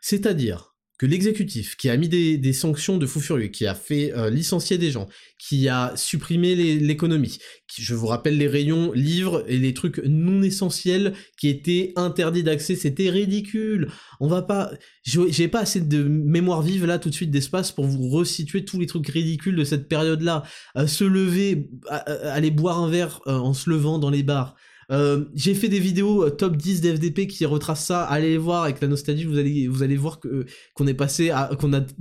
[0.01, 0.70] C'est-à-dire
[1.01, 4.77] que l'exécutif, qui a mis des, sanctions de fou furieux, qui a fait euh, licencier
[4.77, 7.39] des gens, qui a supprimé l'économie,
[7.79, 12.77] je vous rappelle les rayons livres et les trucs non essentiels qui étaient interdits d'accès,
[12.77, 13.91] c'était ridicule.
[14.21, 14.73] On va pas,
[15.03, 18.79] j'ai pas assez de mémoire vive là tout de suite d'espace pour vous resituer tous
[18.79, 20.43] les trucs ridicules de cette période-là.
[20.77, 24.55] Euh, se lever, aller boire un verre euh, en se levant dans les bars.
[24.91, 28.03] Euh, j'ai fait des vidéos euh, top 10 d'FDP qui retracent ça.
[28.03, 31.31] Allez les voir avec la nostalgie, vous allez, vous allez voir que qu'on est passé
[31.31, 31.51] a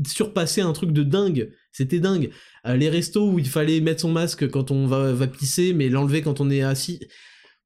[0.07, 1.51] surpassé un truc de dingue.
[1.71, 2.31] C'était dingue.
[2.65, 5.89] Euh, les restos où il fallait mettre son masque quand on va, va pisser, mais
[5.89, 6.99] l'enlever quand on est assis.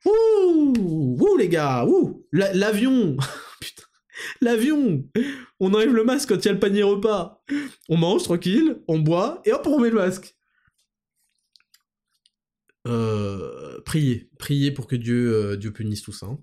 [0.06, 0.74] Ouh,
[1.20, 3.16] ouh les gars, ouh, l'avion.
[3.62, 3.84] Putain.
[4.42, 5.04] L'avion
[5.60, 7.44] On enlève le masque quand il y a le panier repas.
[7.90, 10.36] On mange tranquille, on boit, et hop, on remet le masque.
[12.88, 16.26] Euh, priez, priez pour que Dieu, euh, Dieu punisse tout ça.
[16.28, 16.40] hein.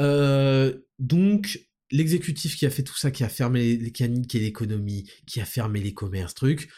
[0.00, 5.08] Euh, donc, l'exécutif qui a fait tout ça, qui a fermé les caniques et l'économie,
[5.26, 6.70] qui a fermé les commerces, trucs.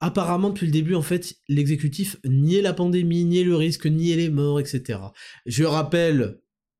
[0.00, 4.30] Apparemment, depuis le début, en fait, l'exécutif niait la pandémie, niait le risque, niait les
[4.30, 5.00] morts, etc.
[5.46, 6.38] Je rappelle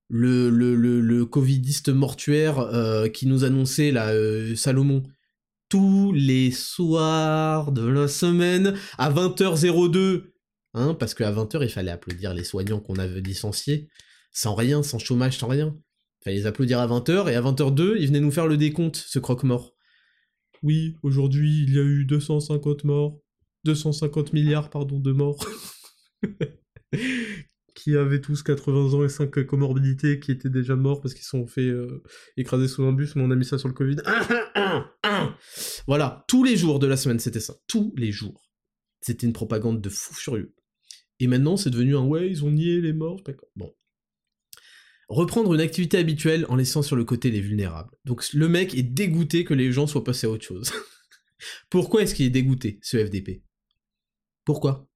[0.09, 2.69] le, le, le, le covidiste mortuaire
[3.13, 4.13] qui nous annonçait, là,
[4.55, 5.03] Salomon,
[5.69, 10.31] tous les soirs de la semaine à 20h02.
[10.79, 13.89] Hein, parce qu'à 20h, il fallait applaudir les soignants qu'on avait licenciés,
[14.31, 15.77] sans rien, sans chômage, sans rien.
[16.21, 18.95] Il fallait les applaudir à 20h, et à 20h02, ils venaient nous faire le décompte,
[18.95, 19.75] ce croque-mort.
[20.63, 23.21] Oui, aujourd'hui, il y a eu 250 morts.
[23.65, 25.45] 250 milliards, pardon, de morts.
[27.75, 31.49] qui avaient tous 80 ans et 5 comorbidités, qui étaient déjà morts parce qu'ils sont
[31.49, 32.05] fait euh,
[32.37, 33.97] écraser sous un bus, mais on a mis ça sur le Covid.
[35.89, 37.55] voilà, tous les jours de la semaine, c'était ça.
[37.67, 38.49] Tous les jours.
[39.01, 40.55] C'était une propagande de fou furieux.
[41.21, 43.21] Et maintenant, c'est devenu un ouais, ils ont nié les morts.
[43.57, 43.75] Bon.
[45.09, 47.91] Reprendre une activité habituelle en laissant sur le côté les vulnérables.
[48.05, 50.71] Donc le mec est dégoûté que les gens soient passés à autre chose.
[51.71, 53.43] pourquoi est-ce qu'il est dégoûté, ce FDP
[54.45, 54.89] Pourquoi?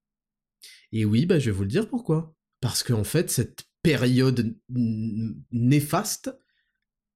[0.93, 2.35] Et oui, bah je vais vous le dire pourquoi.
[2.61, 4.55] Parce qu'en fait, cette période
[5.51, 6.31] néfaste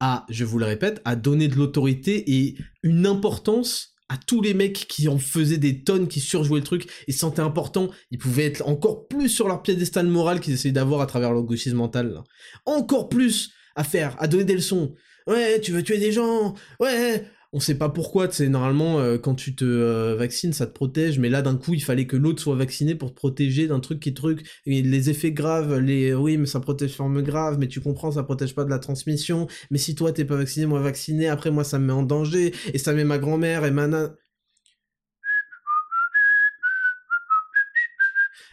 [0.00, 4.54] a, je vous le répète, a donné de l'autorité et une importance à tous les
[4.54, 8.18] mecs qui en faisaient des tonnes, qui surjouaient le truc et se sentaient importants, ils
[8.18, 11.76] pouvaient être encore plus sur leur piédestal moral qu'ils essayaient d'avoir à travers leur gauchisme
[11.76, 12.22] mental.
[12.64, 14.94] Encore plus à faire, à donner des leçons.
[15.26, 16.54] Ouais, tu veux tuer des gens.
[16.78, 17.24] Ouais,
[17.56, 20.72] on sait pas pourquoi, tu sais, normalement, euh, quand tu te euh, vaccines, ça te
[20.72, 23.80] protège, mais là, d'un coup, il fallait que l'autre soit vacciné pour te protéger d'un
[23.80, 27.80] truc qui truc, les effets graves, les, oui, mais ça protège forme grave, mais tu
[27.80, 31.28] comprends, ça protège pas de la transmission, mais si toi, t'es pas vacciné, moi, vacciné,
[31.28, 34.14] après, moi, ça me met en danger, et ça met ma grand-mère et ma na...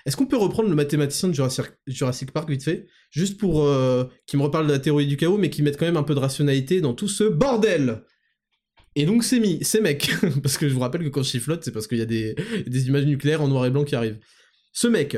[0.06, 2.88] Est-ce qu'on peut reprendre le mathématicien de Jurassic, Jurassic Park vite fait?
[3.10, 5.86] Juste pour euh, qu'il me reparle de la théorie du chaos, mais qu'il mette quand
[5.86, 8.04] même un peu de rationalité dans tout ce bordel
[8.96, 10.12] et donc c'est mis, ces mecs,
[10.44, 12.36] parce que je vous rappelle que quand je chifflote, c'est parce qu'il y a des,
[12.88, 14.20] images nucléaires en noir et blanc qui arrivent.
[14.72, 15.18] Ce mec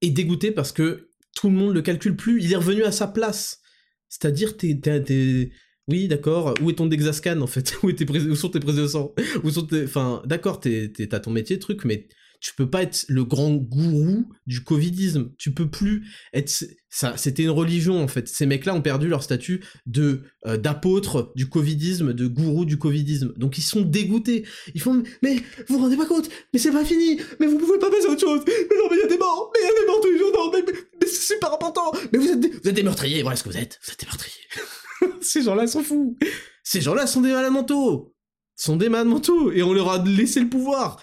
[0.00, 3.06] est dégoûté parce que tout le monde le calcule plus, il est revenu à sa
[3.08, 3.60] place.
[4.08, 5.50] C'est-à-dire, t'es, t'es.
[5.88, 7.76] Oui, d'accord, où est ton Dexascan en fait?
[7.82, 7.90] Où,
[8.34, 9.84] sont tes prises de sang Où sont tes...
[9.84, 12.08] Enfin, d'accord, t'as ton métier, truc, mais
[12.40, 15.32] tu peux pas être le grand gourou du covidisme.
[15.38, 16.52] Tu peux plus être
[16.88, 17.16] ça.
[17.16, 18.28] C'était une religion en fait.
[18.28, 23.32] Ces mecs-là ont perdu leur statut de euh, d'apôtre du covidisme, de gourou du covidisme.
[23.36, 24.46] Donc ils sont dégoûtés.
[24.74, 25.36] Ils font mais
[25.66, 26.28] vous vous rendez pas compte?
[26.52, 27.20] Mais c'est pas fini.
[27.40, 28.42] Mais vous pouvez pas passer à autre chose.
[28.46, 29.50] Mais non mais il y a des morts.
[29.54, 30.32] Mais il y a des morts tous les jours.
[30.34, 31.92] Non mais, c'est super important.
[32.12, 33.22] Mais vous êtes des, vous êtes des meurtriers.
[33.22, 33.80] Voilà ce que vous êtes.
[33.82, 34.46] Vous êtes des meurtriers.
[35.20, 36.16] Ces gens-là sont fous.
[36.62, 38.14] Ces gens-là sont des malades mentaux.
[38.54, 39.08] Sont des malades
[39.54, 41.00] et on leur a laissé le pouvoir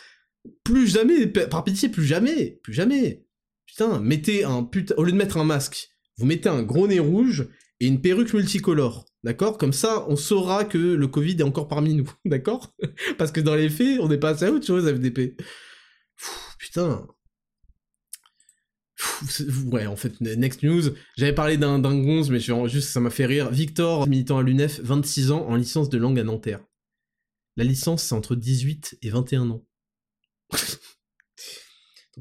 [0.63, 3.25] plus jamais, par pitié, plus jamais, plus jamais.
[3.65, 6.99] Putain, mettez un putain, au lieu de mettre un masque, vous mettez un gros nez
[6.99, 7.47] rouge
[7.79, 9.57] et une perruque multicolore, d'accord?
[9.57, 12.73] Comme ça, on saura que le Covid est encore parmi nous, d'accord?
[13.17, 15.35] Parce que dans les faits, on n'est pas assez à autre chose, FDP.
[16.57, 17.07] putain.
[19.71, 20.83] ouais, en fait, next news.
[21.17, 23.49] J'avais parlé d'un gonze, mais juste, ça m'a fait rire.
[23.51, 26.63] Victor, militant à l'UNEF, 26 ans, en licence de langue à Nanterre.
[27.57, 29.65] La licence, c'est entre 18 et 21 ans.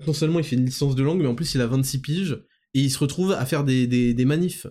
[0.07, 2.39] Non seulement il fait une licence de langue, mais en plus il a 26 piges,
[2.75, 4.67] et il se retrouve à faire des, manifs.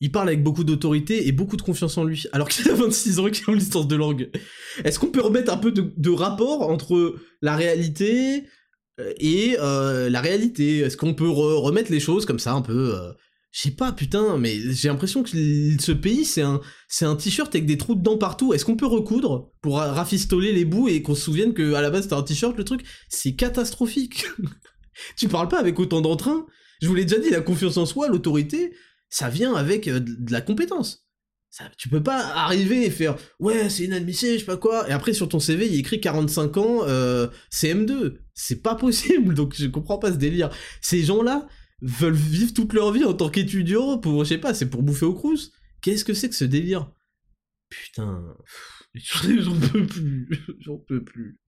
[0.00, 3.20] Il parle avec beaucoup d'autorité et beaucoup de confiance en lui, alors qu'il a 26
[3.20, 4.30] ans et qu'il a une licence de langue.
[4.84, 8.44] Est-ce qu'on peut remettre un peu de, rapport entre la réalité
[8.98, 10.78] et euh, la réalité?
[10.80, 13.12] Est-ce qu'on peut re remettre les choses comme ça un peu euh,
[13.54, 17.54] je sais pas, putain, mais j'ai l'impression que ce pays, c'est un, c'est un t-shirt
[17.54, 18.52] avec des trous dedans partout.
[18.52, 21.90] Est-ce qu'on peut recoudre pour rafistoler les bouts et qu'on se souvienne que à la
[21.90, 22.84] base c'était un t-shirt, le truc?
[23.08, 24.26] C'est catastrophique.
[25.16, 26.46] tu parles pas avec autant d'entrain.
[26.82, 28.74] Je vous l'ai déjà dit, la confiance en soi, l'autorité,
[29.08, 31.06] ça vient avec euh, de la compétence.
[31.48, 34.92] Ça, tu peux pas arriver et faire ouais c'est inadmissible je sais pas quoi et
[34.92, 39.68] après sur ton CV il écrit 45 ans euh, CM2 c'est pas possible donc je
[39.68, 40.50] comprends pas ce délire
[40.80, 41.46] ces gens là
[41.84, 45.04] veulent vivre toute leur vie en tant qu'étudiants pour, je sais pas, c'est pour bouffer
[45.04, 45.52] au crous.
[45.82, 46.90] Qu'est-ce que c'est que ce délire?
[47.68, 48.36] Putain,
[48.94, 50.28] j'en peux plus,
[50.60, 51.38] j'en peux plus.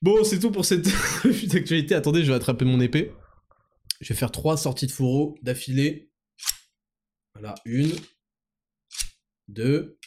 [0.00, 0.88] Bon, c'est tout pour cette
[1.54, 1.94] actualité.
[1.94, 3.12] Attendez, je vais attraper mon épée.
[4.00, 6.10] Je vais faire trois sorties de fourreau d'affilée.
[7.34, 7.92] Voilà, une,
[9.48, 9.98] deux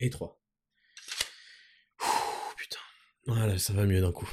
[0.00, 0.40] et trois.
[2.56, 2.80] putain.
[3.26, 4.28] Voilà, ça va mieux d'un coup.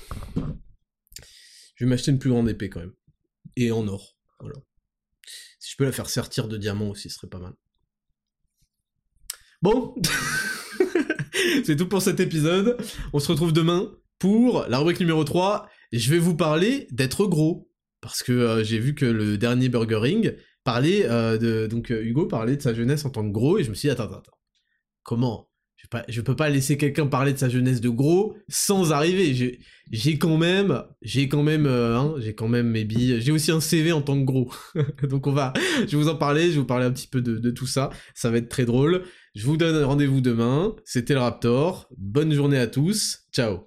[1.75, 2.93] Je vais m'acheter une plus grande épée quand même.
[3.55, 4.17] Et en or.
[5.59, 7.53] Si je peux la faire sertir de diamant aussi, ce serait pas mal.
[9.61, 9.95] Bon
[11.65, 12.77] C'est tout pour cet épisode.
[13.13, 17.69] On se retrouve demain pour la rubrique numéro 3 je vais vous parler d'être gros.
[18.01, 21.67] Parce que euh, j'ai vu que le dernier Burger Ring parlait euh, de...
[21.67, 23.87] Donc euh, Hugo parlait de sa jeunesse en tant que gros, et je me suis
[23.87, 24.37] dit, attends, attends, attends.
[25.03, 25.49] Comment
[25.87, 29.59] pas, je peux pas laisser quelqu'un parler de sa jeunesse de gros sans arriver.
[29.91, 33.21] J'ai quand même, j'ai quand même, hein, j'ai quand même mes billes.
[33.21, 34.51] J'ai aussi un CV en tant que gros.
[35.09, 37.21] Donc on va, je vais vous en parler, je vais vous parler un petit peu
[37.21, 37.89] de tout ça.
[38.13, 39.03] Ça va être très drôle.
[39.35, 40.75] Je vous donne rendez-vous demain.
[40.85, 41.89] C'était le Raptor.
[41.97, 43.25] Bonne journée à tous.
[43.33, 43.59] Ciao.